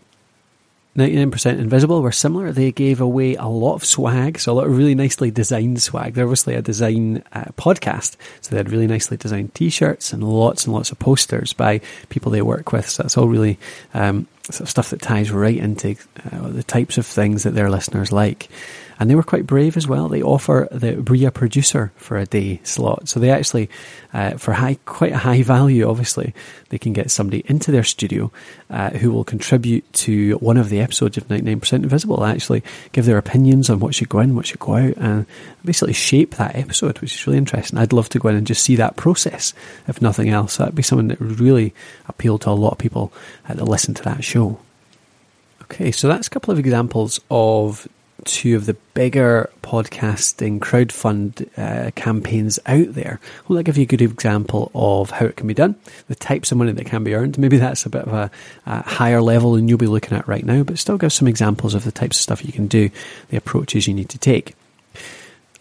99% 0.96 1.58
Invisible 1.58 2.02
were 2.02 2.10
similar. 2.10 2.50
They 2.50 2.72
gave 2.72 3.00
away 3.00 3.36
a 3.36 3.46
lot 3.46 3.74
of 3.74 3.84
swag, 3.84 4.40
so 4.40 4.52
a 4.52 4.54
lot 4.54 4.66
of 4.66 4.76
really 4.76 4.96
nicely 4.96 5.30
designed 5.30 5.80
swag. 5.80 6.14
They're 6.14 6.24
obviously 6.24 6.54
a 6.54 6.62
design 6.62 7.22
uh, 7.32 7.44
podcast, 7.56 8.16
so 8.40 8.50
they 8.50 8.56
had 8.56 8.70
really 8.70 8.88
nicely 8.88 9.16
designed 9.16 9.54
t 9.54 9.70
shirts 9.70 10.12
and 10.12 10.24
lots 10.24 10.66
and 10.66 10.74
lots 10.74 10.90
of 10.90 10.98
posters 10.98 11.52
by 11.52 11.80
people 12.08 12.32
they 12.32 12.42
work 12.42 12.72
with. 12.72 12.88
So 12.88 13.04
that's 13.04 13.16
all 13.16 13.28
really 13.28 13.56
um, 13.94 14.26
sort 14.52 14.62
of 14.62 14.70
stuff 14.70 14.90
that 14.90 15.02
ties 15.02 15.30
right 15.30 15.56
into 15.56 15.96
uh, 16.32 16.48
the 16.48 16.62
types 16.62 16.98
of 16.98 17.06
things 17.06 17.42
that 17.42 17.54
their 17.54 17.70
listeners 17.70 18.12
like. 18.12 18.48
And 19.00 19.08
they 19.08 19.14
were 19.14 19.22
quite 19.22 19.46
brave 19.46 19.78
as 19.78 19.88
well. 19.88 20.10
They 20.10 20.22
offer 20.22 20.68
the 20.70 20.96
Bria 20.96 21.30
producer 21.30 21.90
for 21.96 22.18
a 22.18 22.26
day 22.26 22.60
slot. 22.64 23.08
So 23.08 23.18
they 23.18 23.30
actually, 23.30 23.70
uh, 24.12 24.32
for 24.32 24.52
high, 24.52 24.76
quite 24.84 25.12
a 25.12 25.18
high 25.18 25.42
value, 25.42 25.88
obviously, 25.88 26.34
they 26.68 26.76
can 26.76 26.92
get 26.92 27.10
somebody 27.10 27.42
into 27.46 27.72
their 27.72 27.82
studio 27.82 28.30
uh, 28.68 28.90
who 28.90 29.10
will 29.10 29.24
contribute 29.24 29.90
to 29.94 30.34
one 30.36 30.58
of 30.58 30.68
the 30.68 30.80
episodes 30.80 31.16
of 31.16 31.26
99% 31.28 31.72
Invisible, 31.72 32.22
actually 32.22 32.62
give 32.92 33.06
their 33.06 33.16
opinions 33.16 33.70
on 33.70 33.80
what 33.80 33.94
should 33.94 34.10
go 34.10 34.18
in, 34.18 34.36
what 34.36 34.46
should 34.46 34.60
go 34.60 34.74
out, 34.74 34.98
and 34.98 35.24
basically 35.64 35.94
shape 35.94 36.34
that 36.34 36.54
episode, 36.54 36.98
which 37.00 37.14
is 37.14 37.26
really 37.26 37.38
interesting. 37.38 37.78
I'd 37.78 37.94
love 37.94 38.10
to 38.10 38.18
go 38.18 38.28
in 38.28 38.36
and 38.36 38.46
just 38.46 38.62
see 38.62 38.76
that 38.76 38.96
process, 38.96 39.54
if 39.88 40.02
nothing 40.02 40.28
else. 40.28 40.58
That'd 40.58 40.74
be 40.74 40.82
something 40.82 41.08
that 41.08 41.20
would 41.20 41.40
really 41.40 41.72
appeal 42.06 42.36
to 42.40 42.50
a 42.50 42.52
lot 42.52 42.72
of 42.72 42.78
people 42.78 43.14
uh, 43.48 43.54
that 43.54 43.64
listen 43.64 43.94
to 43.94 44.02
that 44.02 44.22
show. 44.22 44.39
Okay, 45.62 45.92
so 45.92 46.08
that's 46.08 46.26
a 46.26 46.30
couple 46.30 46.52
of 46.52 46.58
examples 46.58 47.20
of 47.30 47.86
two 48.24 48.56
of 48.56 48.66
the 48.66 48.74
bigger 48.94 49.50
podcasting 49.62 50.58
crowdfund 50.58 51.48
uh, 51.56 51.90
campaigns 51.92 52.58
out 52.66 52.92
there. 52.94 53.20
Will 53.46 53.56
that 53.56 53.64
give 53.64 53.76
you 53.76 53.84
a 53.84 53.86
good 53.86 54.02
example 54.02 54.70
of 54.74 55.10
how 55.10 55.26
it 55.26 55.36
can 55.36 55.46
be 55.46 55.54
done, 55.54 55.76
the 56.08 56.14
types 56.14 56.52
of 56.52 56.58
money 56.58 56.72
that 56.72 56.86
can 56.86 57.04
be 57.04 57.14
earned? 57.14 57.38
Maybe 57.38 57.56
that's 57.56 57.86
a 57.86 57.90
bit 57.90 58.02
of 58.02 58.12
a, 58.12 58.30
a 58.66 58.82
higher 58.82 59.22
level 59.22 59.52
than 59.52 59.68
you'll 59.68 59.78
be 59.78 59.86
looking 59.86 60.16
at 60.16 60.28
right 60.28 60.44
now, 60.44 60.62
but 60.62 60.78
still 60.78 60.98
give 60.98 61.12
some 61.12 61.28
examples 61.28 61.74
of 61.74 61.84
the 61.84 61.92
types 61.92 62.18
of 62.18 62.22
stuff 62.22 62.44
you 62.44 62.52
can 62.52 62.66
do, 62.66 62.90
the 63.28 63.36
approaches 63.36 63.86
you 63.86 63.94
need 63.94 64.08
to 64.10 64.18
take. 64.18 64.54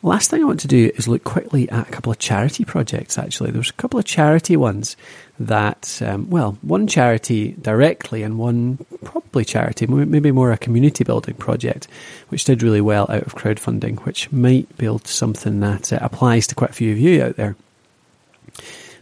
Last 0.01 0.29
thing 0.29 0.41
I 0.41 0.45
want 0.45 0.61
to 0.61 0.67
do 0.67 0.91
is 0.95 1.09
look 1.09 1.25
quickly 1.25 1.69
at 1.69 1.89
a 1.89 1.91
couple 1.91 2.11
of 2.11 2.19
charity 2.19 2.63
projects, 2.63 3.17
actually. 3.17 3.51
There's 3.51 3.69
a 3.69 3.73
couple 3.73 3.99
of 3.99 4.05
charity 4.05 4.55
ones 4.55 4.95
that, 5.37 6.01
um, 6.01 6.29
well, 6.29 6.57
one 6.61 6.87
charity 6.87 7.51
directly 7.61 8.23
and 8.23 8.39
one 8.39 8.85
probably 9.03 9.43
charity, 9.43 9.87
maybe 9.87 10.31
more 10.31 10.53
a 10.53 10.57
community 10.57 11.03
building 11.03 11.35
project, 11.35 11.89
which 12.29 12.45
did 12.45 12.63
really 12.63 12.79
well 12.79 13.07
out 13.09 13.23
of 13.23 13.35
crowdfunding, 13.35 13.99
which 14.05 14.31
might 14.31 14.77
build 14.77 15.05
something 15.05 15.59
that 15.59 15.91
uh, 15.91 15.99
applies 16.01 16.47
to 16.47 16.55
quite 16.55 16.69
a 16.69 16.73
few 16.73 16.93
of 16.93 16.97
you 16.97 17.21
out 17.21 17.35
there. 17.35 17.57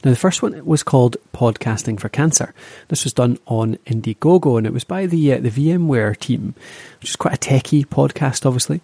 Now, 0.03 0.12
the 0.12 0.17
first 0.17 0.41
one 0.41 0.65
was 0.65 0.83
called 0.83 1.17
Podcasting 1.33 1.99
for 1.99 2.10
Cancer. 2.10 2.53
This 2.88 3.03
was 3.03 3.13
done 3.13 3.38
on 3.45 3.75
Indiegogo 3.86 4.57
and 4.57 4.65
it 4.65 4.73
was 4.73 4.83
by 4.83 5.05
the 5.05 5.33
uh, 5.33 5.39
the 5.39 5.49
VMware 5.49 6.17
team, 6.17 6.53
which 7.01 7.10
is 7.10 7.15
quite 7.15 7.33
a 7.33 7.38
techie 7.38 7.86
podcast, 7.86 8.45
obviously. 8.45 8.81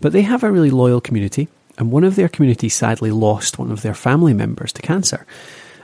But 0.00 0.12
they 0.12 0.22
have 0.22 0.42
a 0.42 0.50
really 0.50 0.70
loyal 0.70 1.00
community, 1.00 1.48
and 1.78 1.90
one 1.90 2.04
of 2.04 2.16
their 2.16 2.28
community 2.28 2.68
sadly 2.68 3.10
lost 3.10 3.58
one 3.58 3.70
of 3.70 3.82
their 3.82 3.94
family 3.94 4.34
members 4.34 4.72
to 4.74 4.82
cancer. 4.82 5.26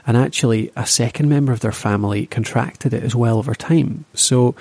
And 0.07 0.17
actually, 0.17 0.71
a 0.75 0.85
second 0.85 1.29
member 1.29 1.51
of 1.51 1.59
their 1.59 1.71
family 1.71 2.25
contracted 2.25 2.93
it 2.93 3.03
as 3.03 3.15
well 3.15 3.37
over 3.37 3.53
time. 3.53 4.05
So 4.13 4.55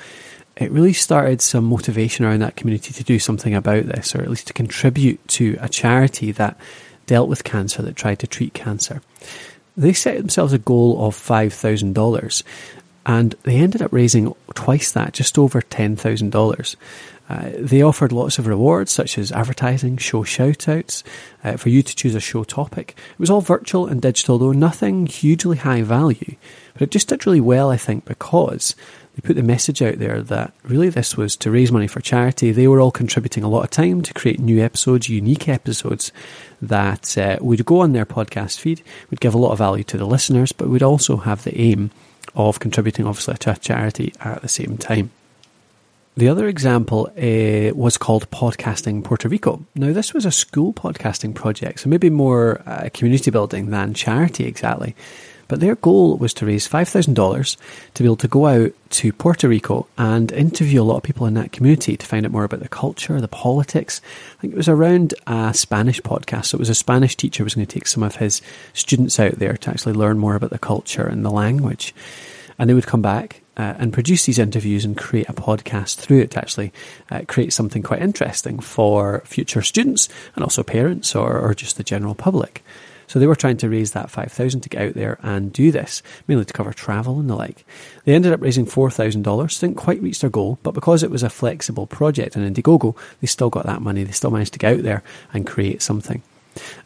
it 0.56 0.70
really 0.70 0.92
started 0.92 1.40
some 1.40 1.64
motivation 1.64 2.24
around 2.24 2.40
that 2.40 2.56
community 2.56 2.92
to 2.92 3.04
do 3.04 3.18
something 3.18 3.54
about 3.54 3.86
this, 3.86 4.14
or 4.14 4.20
at 4.20 4.28
least 4.28 4.48
to 4.48 4.52
contribute 4.52 5.26
to 5.28 5.56
a 5.60 5.68
charity 5.68 6.32
that 6.32 6.58
dealt 7.06 7.28
with 7.28 7.44
cancer, 7.44 7.82
that 7.82 7.96
tried 7.96 8.18
to 8.18 8.26
treat 8.26 8.52
cancer. 8.52 9.00
They 9.76 9.94
set 9.94 10.18
themselves 10.18 10.52
a 10.52 10.58
goal 10.58 11.06
of 11.06 11.16
$5,000 11.16 12.42
and 13.06 13.34
they 13.44 13.56
ended 13.56 13.80
up 13.80 13.92
raising 13.92 14.34
twice 14.54 14.92
that, 14.92 15.14
just 15.14 15.38
over 15.38 15.62
$10,000. 15.62 16.76
Uh, 17.30 17.52
they 17.56 17.80
offered 17.80 18.10
lots 18.10 18.40
of 18.40 18.48
rewards, 18.48 18.90
such 18.90 19.16
as 19.16 19.30
advertising, 19.30 19.96
show 19.96 20.24
shoutouts, 20.24 21.04
uh, 21.44 21.56
for 21.56 21.68
you 21.68 21.80
to 21.80 21.94
choose 21.94 22.16
a 22.16 22.20
show 22.20 22.42
topic. 22.42 22.96
It 23.12 23.20
was 23.20 23.30
all 23.30 23.40
virtual 23.40 23.86
and 23.86 24.02
digital, 24.02 24.36
though 24.36 24.50
nothing 24.50 25.06
hugely 25.06 25.58
high 25.58 25.82
value. 25.82 26.34
But 26.72 26.82
it 26.82 26.90
just 26.90 27.06
did 27.06 27.24
really 27.24 27.40
well, 27.40 27.70
I 27.70 27.76
think, 27.76 28.04
because 28.04 28.74
they 29.14 29.20
put 29.20 29.36
the 29.36 29.44
message 29.44 29.80
out 29.80 30.00
there 30.00 30.22
that 30.22 30.52
really 30.64 30.88
this 30.88 31.16
was 31.16 31.36
to 31.36 31.52
raise 31.52 31.70
money 31.70 31.86
for 31.86 32.00
charity. 32.00 32.50
They 32.50 32.66
were 32.66 32.80
all 32.80 32.90
contributing 32.90 33.44
a 33.44 33.48
lot 33.48 33.62
of 33.62 33.70
time 33.70 34.02
to 34.02 34.14
create 34.14 34.40
new 34.40 34.60
episodes, 34.60 35.08
unique 35.08 35.48
episodes 35.48 36.10
that 36.60 37.16
uh, 37.16 37.38
would 37.40 37.64
go 37.64 37.78
on 37.80 37.92
their 37.92 38.06
podcast 38.06 38.58
feed, 38.58 38.82
would 39.08 39.20
give 39.20 39.34
a 39.34 39.38
lot 39.38 39.52
of 39.52 39.58
value 39.58 39.84
to 39.84 39.96
the 39.96 40.04
listeners, 40.04 40.50
but 40.50 40.68
would 40.68 40.82
also 40.82 41.18
have 41.18 41.44
the 41.44 41.56
aim 41.56 41.92
of 42.34 42.58
contributing, 42.58 43.06
obviously, 43.06 43.36
to 43.36 43.52
a 43.52 43.56
charity 43.56 44.12
at 44.20 44.42
the 44.42 44.48
same 44.48 44.76
time. 44.76 45.12
The 46.16 46.28
other 46.28 46.48
example 46.48 47.08
uh, 47.16 47.74
was 47.74 47.96
called 47.96 48.30
Podcasting 48.30 49.04
Puerto 49.04 49.28
Rico. 49.28 49.64
Now, 49.76 49.92
this 49.92 50.12
was 50.12 50.26
a 50.26 50.32
school 50.32 50.72
podcasting 50.72 51.34
project, 51.34 51.80
so 51.80 51.88
maybe 51.88 52.10
more 52.10 52.62
uh, 52.66 52.88
community 52.92 53.30
building 53.30 53.70
than 53.70 53.94
charity 53.94 54.44
exactly. 54.44 54.96
But 55.46 55.60
their 55.60 55.74
goal 55.74 56.16
was 56.16 56.32
to 56.34 56.46
raise 56.46 56.68
$5,000 56.68 57.56
to 57.94 58.02
be 58.02 58.06
able 58.06 58.16
to 58.16 58.28
go 58.28 58.46
out 58.46 58.72
to 58.90 59.12
Puerto 59.12 59.48
Rico 59.48 59.86
and 59.98 60.30
interview 60.30 60.80
a 60.80 60.84
lot 60.84 60.98
of 60.98 61.02
people 61.02 61.26
in 61.26 61.34
that 61.34 61.50
community 61.50 61.96
to 61.96 62.06
find 62.06 62.24
out 62.24 62.30
more 62.30 62.44
about 62.44 62.60
the 62.60 62.68
culture, 62.68 63.20
the 63.20 63.26
politics. 63.26 64.00
I 64.38 64.40
think 64.42 64.52
it 64.52 64.56
was 64.56 64.68
around 64.68 65.14
a 65.26 65.52
Spanish 65.52 66.00
podcast. 66.02 66.46
So 66.46 66.56
it 66.56 66.60
was 66.60 66.68
a 66.68 66.74
Spanish 66.74 67.16
teacher 67.16 67.42
was 67.42 67.54
going 67.54 67.66
to 67.66 67.72
take 67.72 67.88
some 67.88 68.04
of 68.04 68.16
his 68.16 68.42
students 68.74 69.18
out 69.18 69.40
there 69.40 69.56
to 69.56 69.70
actually 69.70 69.94
learn 69.94 70.18
more 70.18 70.36
about 70.36 70.50
the 70.50 70.58
culture 70.58 71.06
and 71.06 71.24
the 71.24 71.30
language. 71.30 71.94
And 72.60 72.68
they 72.68 72.74
would 72.74 72.86
come 72.86 73.00
back 73.00 73.40
uh, 73.56 73.74
and 73.78 73.90
produce 73.90 74.26
these 74.26 74.38
interviews 74.38 74.84
and 74.84 74.94
create 74.94 75.30
a 75.30 75.32
podcast 75.32 75.96
through 75.96 76.20
it 76.20 76.32
to 76.32 76.38
actually 76.38 76.74
uh, 77.10 77.22
create 77.26 77.54
something 77.54 77.82
quite 77.82 78.02
interesting 78.02 78.60
for 78.60 79.22
future 79.24 79.62
students 79.62 80.10
and 80.34 80.44
also 80.44 80.62
parents 80.62 81.16
or, 81.16 81.38
or 81.38 81.54
just 81.54 81.78
the 81.78 81.82
general 81.82 82.14
public. 82.14 82.62
So 83.06 83.18
they 83.18 83.26
were 83.26 83.34
trying 83.34 83.56
to 83.56 83.68
raise 83.70 83.92
that 83.92 84.10
5,000 84.10 84.60
to 84.60 84.68
get 84.68 84.82
out 84.82 84.94
there 84.94 85.18
and 85.22 85.52
do 85.52 85.72
this, 85.72 86.02
mainly 86.28 86.44
to 86.44 86.52
cover 86.52 86.74
travel 86.74 87.18
and 87.18 87.30
the 87.30 87.34
like. 87.34 87.64
They 88.04 88.14
ended 88.14 88.32
up 88.32 88.42
raising 88.42 88.66
$4,000, 88.66 89.58
didn't 89.58 89.76
quite 89.76 90.02
reach 90.02 90.20
their 90.20 90.28
goal, 90.28 90.58
but 90.62 90.74
because 90.74 91.02
it 91.02 91.10
was 91.10 91.22
a 91.22 91.30
flexible 91.30 91.86
project 91.86 92.36
on 92.36 92.44
Indiegogo, 92.44 92.94
they 93.22 93.26
still 93.26 93.48
got 93.48 93.64
that 93.64 93.80
money. 93.80 94.04
They 94.04 94.12
still 94.12 94.30
managed 94.30 94.52
to 94.52 94.58
get 94.58 94.76
out 94.76 94.82
there 94.84 95.02
and 95.32 95.46
create 95.46 95.82
something. 95.82 96.22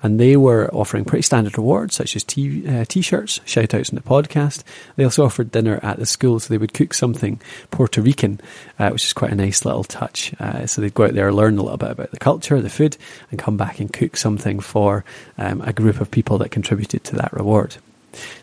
And 0.03 0.21
they 0.21 0.37
were 0.37 0.73
offering 0.75 1.05
pretty 1.05 1.23
standard 1.23 1.57
rewards 1.57 1.95
such 1.95 2.17
as 2.17 2.25
t 2.25 2.67
uh, 2.67 2.85
shirts, 2.89 3.41
shout 3.45 3.75
outs 3.75 3.89
in 3.89 3.97
the 3.97 4.03
podcast. 4.03 4.63
They 4.97 5.05
also 5.05 5.25
offered 5.25 5.53
dinner 5.53 5.81
at 5.83 5.99
the 5.99 6.07
school, 6.07 6.41
so 6.41 6.49
they 6.49 6.59
would 6.59 6.75
cook 6.75 6.95
something 6.95 7.41
Puerto 7.71 8.03
Rican, 8.03 8.41
uh, 8.79 8.91
which 8.91 9.05
is 9.05 9.13
quite 9.13 9.33
a 9.33 9.37
nice 9.37 9.65
little 9.65 9.85
touch. 9.85 10.35
Uh, 10.39 10.67
so 10.67 10.81
they'd 10.81 10.95
go 10.95 11.05
out 11.05 11.15
there, 11.15 11.33
learn 11.33 11.59
a 11.59 11.63
little 11.63 11.79
bit 11.79 11.91
about 11.91 12.11
the 12.11 12.19
culture, 12.19 12.61
the 12.61 12.71
food, 12.71 12.97
and 13.31 13.41
come 13.41 13.57
back 13.57 13.81
and 13.81 13.93
cook 13.93 14.17
something 14.17 14.61
for 14.61 15.05
um, 15.39 15.61
a 15.63 15.73
group 15.73 16.01
of 16.01 16.11
people 16.11 16.39
that 16.39 16.51
contributed 16.51 17.05
to 17.05 17.17
that 17.17 17.33
reward. 17.33 17.77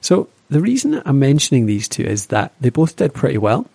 So 0.02 0.28
the 0.50 0.62
reason 0.62 1.02
I'm 1.06 1.20
mentioning 1.20 1.66
these 1.66 1.88
two 1.88 2.04
is 2.04 2.28
that 2.28 2.52
they 2.60 2.70
both 2.70 2.98
did 2.98 3.14
pretty 3.14 3.38
well. 3.38 3.68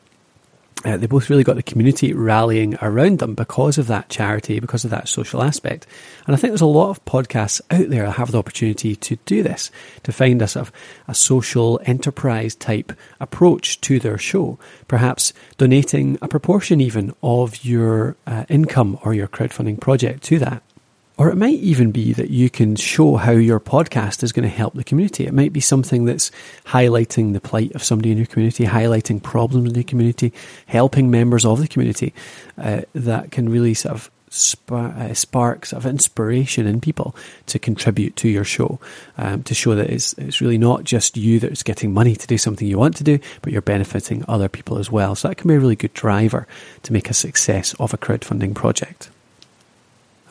Uh, 0.84 0.96
they 0.96 1.06
both 1.06 1.30
really 1.30 1.42
got 1.42 1.56
the 1.56 1.62
community 1.62 2.12
rallying 2.12 2.76
around 2.82 3.18
them 3.18 3.34
because 3.34 3.78
of 3.78 3.86
that 3.86 4.08
charity, 4.08 4.60
because 4.60 4.84
of 4.84 4.90
that 4.90 5.08
social 5.08 5.42
aspect. 5.42 5.86
And 6.26 6.36
I 6.36 6.38
think 6.38 6.50
there's 6.50 6.60
a 6.60 6.66
lot 6.66 6.90
of 6.90 7.04
podcasts 7.04 7.60
out 7.70 7.88
there 7.88 8.04
that 8.04 8.12
have 8.12 8.30
the 8.30 8.38
opportunity 8.38 8.94
to 8.94 9.16
do 9.24 9.42
this, 9.42 9.70
to 10.04 10.12
find 10.12 10.40
a 10.42 10.46
sort 10.46 10.68
of 10.68 10.72
a 11.08 11.14
social 11.14 11.80
enterprise 11.84 12.54
type 12.54 12.92
approach 13.20 13.80
to 13.82 13.98
their 13.98 14.18
show. 14.18 14.58
Perhaps 14.86 15.32
donating 15.56 16.18
a 16.20 16.28
proportion 16.28 16.80
even 16.80 17.14
of 17.22 17.64
your 17.64 18.16
uh, 18.26 18.44
income 18.48 18.98
or 19.02 19.14
your 19.14 19.28
crowdfunding 19.28 19.80
project 19.80 20.22
to 20.24 20.38
that. 20.38 20.62
Or 21.18 21.30
it 21.30 21.36
might 21.36 21.60
even 21.60 21.92
be 21.92 22.12
that 22.12 22.28
you 22.28 22.50
can 22.50 22.76
show 22.76 23.16
how 23.16 23.32
your 23.32 23.58
podcast 23.58 24.22
is 24.22 24.32
going 24.32 24.42
to 24.42 24.54
help 24.54 24.74
the 24.74 24.84
community. 24.84 25.26
It 25.26 25.32
might 25.32 25.52
be 25.52 25.60
something 25.60 26.04
that's 26.04 26.30
highlighting 26.66 27.32
the 27.32 27.40
plight 27.40 27.74
of 27.74 27.82
somebody 27.82 28.10
in 28.10 28.18
your 28.18 28.26
community, 28.26 28.66
highlighting 28.66 29.22
problems 29.22 29.68
in 29.68 29.74
the 29.74 29.84
community, 29.84 30.34
helping 30.66 31.10
members 31.10 31.46
of 31.46 31.58
the 31.58 31.68
community 31.68 32.12
uh, 32.58 32.82
that 32.94 33.30
can 33.30 33.48
really 33.48 33.72
sort 33.72 33.94
of 33.94 34.10
spark, 34.28 34.94
uh, 34.96 35.14
spark 35.14 35.64
sort 35.64 35.82
of 35.82 35.88
inspiration 35.88 36.66
in 36.66 36.82
people 36.82 37.16
to 37.46 37.58
contribute 37.58 38.14
to 38.16 38.28
your 38.28 38.44
show, 38.44 38.78
um, 39.16 39.42
to 39.44 39.54
show 39.54 39.74
that 39.74 39.88
it's, 39.88 40.12
it's 40.14 40.42
really 40.42 40.58
not 40.58 40.84
just 40.84 41.16
you 41.16 41.40
that's 41.40 41.62
getting 41.62 41.94
money 41.94 42.14
to 42.14 42.26
do 42.26 42.36
something 42.36 42.68
you 42.68 42.78
want 42.78 42.96
to 42.96 43.04
do, 43.04 43.18
but 43.40 43.54
you're 43.54 43.62
benefiting 43.62 44.22
other 44.28 44.50
people 44.50 44.76
as 44.76 44.90
well. 44.90 45.14
So 45.14 45.28
that 45.28 45.36
can 45.36 45.48
be 45.48 45.54
a 45.54 45.60
really 45.60 45.76
good 45.76 45.94
driver 45.94 46.46
to 46.82 46.92
make 46.92 47.08
a 47.08 47.14
success 47.14 47.74
of 47.80 47.94
a 47.94 47.98
crowdfunding 47.98 48.54
project. 48.54 49.08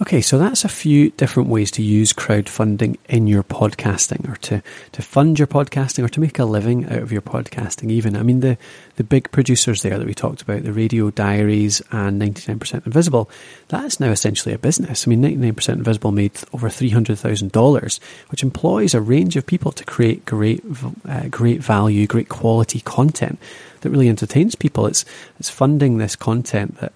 Okay, 0.01 0.19
so 0.19 0.37
that's 0.37 0.65
a 0.65 0.69
few 0.69 1.11
different 1.11 1.47
ways 1.47 1.71
to 1.71 1.81
use 1.81 2.11
crowdfunding 2.11 2.97
in 3.07 3.27
your 3.27 3.43
podcasting 3.43 4.29
or 4.29 4.35
to, 4.37 4.61
to 4.91 5.01
fund 5.01 5.39
your 5.39 5.47
podcasting 5.47 6.03
or 6.03 6.09
to 6.09 6.19
make 6.19 6.37
a 6.37 6.43
living 6.43 6.83
out 6.87 7.01
of 7.01 7.13
your 7.13 7.21
podcasting 7.21 7.89
even. 7.89 8.17
I 8.17 8.23
mean, 8.23 8.41
the, 8.41 8.57
the 8.97 9.05
big 9.05 9.31
producers 9.31 9.83
there 9.83 9.97
that 9.97 10.05
we 10.05 10.13
talked 10.13 10.41
about, 10.41 10.63
the 10.63 10.73
Radio 10.73 11.11
Diaries 11.11 11.81
and 11.93 12.21
99% 12.21 12.85
Invisible, 12.85 13.29
that's 13.69 14.01
now 14.01 14.09
essentially 14.11 14.53
a 14.53 14.57
business. 14.59 15.07
I 15.07 15.11
mean, 15.11 15.21
99% 15.21 15.69
Invisible 15.69 16.11
made 16.11 16.33
over 16.51 16.67
$300,000, 16.67 17.99
which 18.31 18.43
employs 18.43 18.93
a 18.93 18.99
range 18.99 19.37
of 19.37 19.47
people 19.47 19.71
to 19.71 19.85
create 19.85 20.25
great, 20.25 20.61
uh, 21.07 21.29
great 21.29 21.61
value, 21.61 22.05
great 22.05 22.27
quality 22.27 22.81
content 22.81 23.39
that 23.79 23.91
really 23.91 24.09
entertains 24.09 24.55
people. 24.55 24.87
It's, 24.87 25.05
it's 25.39 25.49
funding 25.49 25.99
this 25.99 26.17
content 26.17 26.79
that 26.79 26.91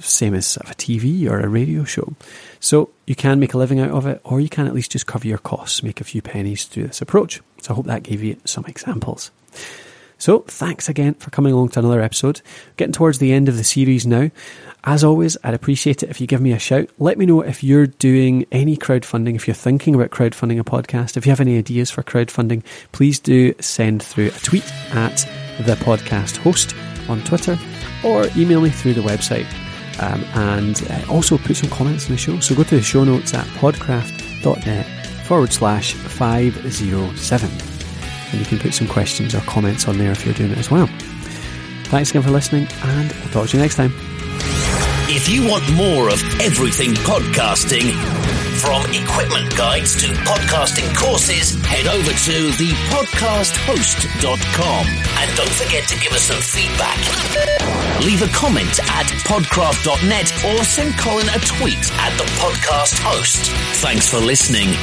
same 0.00 0.34
as 0.34 0.56
a 0.56 0.74
TV 0.74 1.28
or 1.28 1.40
a 1.40 1.48
radio 1.48 1.84
show. 1.84 2.14
So 2.60 2.90
you 3.06 3.14
can 3.14 3.40
make 3.40 3.54
a 3.54 3.58
living 3.58 3.80
out 3.80 3.90
of 3.90 4.06
it, 4.06 4.20
or 4.24 4.40
you 4.40 4.48
can 4.48 4.66
at 4.66 4.74
least 4.74 4.92
just 4.92 5.06
cover 5.06 5.26
your 5.26 5.38
costs, 5.38 5.82
make 5.82 6.00
a 6.00 6.04
few 6.04 6.22
pennies 6.22 6.64
through 6.64 6.86
this 6.86 7.02
approach. 7.02 7.40
So 7.60 7.72
I 7.72 7.76
hope 7.76 7.86
that 7.86 8.02
gave 8.02 8.22
you 8.22 8.36
some 8.44 8.64
examples. 8.66 9.30
So 10.18 10.40
thanks 10.40 10.88
again 10.88 11.14
for 11.14 11.30
coming 11.30 11.52
along 11.52 11.70
to 11.70 11.80
another 11.80 12.00
episode. 12.00 12.40
Getting 12.76 12.92
towards 12.92 13.18
the 13.18 13.32
end 13.32 13.48
of 13.48 13.56
the 13.56 13.64
series 13.64 14.06
now. 14.06 14.30
As 14.84 15.02
always, 15.02 15.36
I'd 15.42 15.54
appreciate 15.54 16.02
it 16.02 16.10
if 16.10 16.20
you 16.20 16.26
give 16.26 16.40
me 16.40 16.52
a 16.52 16.58
shout. 16.58 16.90
Let 16.98 17.18
me 17.18 17.26
know 17.26 17.40
if 17.40 17.64
you're 17.64 17.86
doing 17.86 18.46
any 18.52 18.76
crowdfunding, 18.76 19.34
if 19.34 19.46
you're 19.46 19.54
thinking 19.54 19.94
about 19.94 20.10
crowdfunding 20.10 20.60
a 20.60 20.64
podcast, 20.64 21.16
if 21.16 21.26
you 21.26 21.30
have 21.30 21.40
any 21.40 21.56
ideas 21.56 21.90
for 21.90 22.02
crowdfunding, 22.02 22.62
please 22.92 23.18
do 23.18 23.54
send 23.60 24.02
through 24.02 24.28
a 24.28 24.40
tweet 24.40 24.70
at 24.92 25.26
the 25.60 25.74
podcast 25.76 26.36
host 26.38 26.74
on 27.08 27.22
Twitter 27.24 27.58
or 28.04 28.26
email 28.36 28.60
me 28.60 28.70
through 28.70 28.94
the 28.94 29.00
website 29.00 29.46
um, 30.00 30.24
and 30.34 30.86
uh, 30.90 31.04
also 31.08 31.38
put 31.38 31.56
some 31.56 31.70
comments 31.70 32.08
in 32.08 32.12
the 32.12 32.18
show. 32.18 32.40
So 32.40 32.54
go 32.54 32.62
to 32.64 32.76
the 32.76 32.82
show 32.82 33.04
notes 33.04 33.34
at 33.34 33.46
podcraft.net 33.46 34.86
forward 35.24 35.52
slash 35.52 35.94
507 35.94 37.50
and 38.30 38.40
you 38.40 38.46
can 38.46 38.58
put 38.58 38.74
some 38.74 38.88
questions 38.88 39.34
or 39.34 39.40
comments 39.40 39.88
on 39.88 39.98
there 39.98 40.10
if 40.10 40.24
you're 40.24 40.34
doing 40.34 40.50
it 40.50 40.58
as 40.58 40.70
well. 40.70 40.88
Thanks 41.84 42.10
again 42.10 42.22
for 42.22 42.30
listening 42.30 42.66
and 42.82 43.12
I'll 43.12 43.28
talk 43.30 43.48
to 43.48 43.56
you 43.56 43.62
next 43.62 43.76
time. 43.76 43.92
If 45.06 45.28
you 45.28 45.48
want 45.48 45.70
more 45.74 46.08
of 46.08 46.22
everything 46.40 46.94
podcasting, 46.94 47.92
from 48.54 48.82
equipment 48.92 49.56
guides 49.56 49.96
to 49.96 50.06
podcasting 50.24 50.94
courses, 50.96 51.54
head 51.64 51.86
over 51.86 52.10
to 52.10 52.50
thepodcasthost.com. 52.50 54.86
And 54.86 55.36
don't 55.36 55.50
forget 55.50 55.86
to 55.88 55.98
give 55.98 56.12
us 56.12 56.22
some 56.22 56.40
feedback. 56.40 56.98
Leave 58.04 58.22
a 58.22 58.28
comment 58.28 58.78
at 58.90 59.06
podcraft.net 59.26 60.32
or 60.44 60.62
send 60.64 60.96
Colin 60.98 61.28
a 61.28 61.38
tweet 61.40 61.90
at 62.00 62.16
the 62.18 62.24
podcast 62.38 62.98
host. 63.02 63.50
Thanks 63.80 64.08
for 64.08 64.18
listening. 64.18 64.74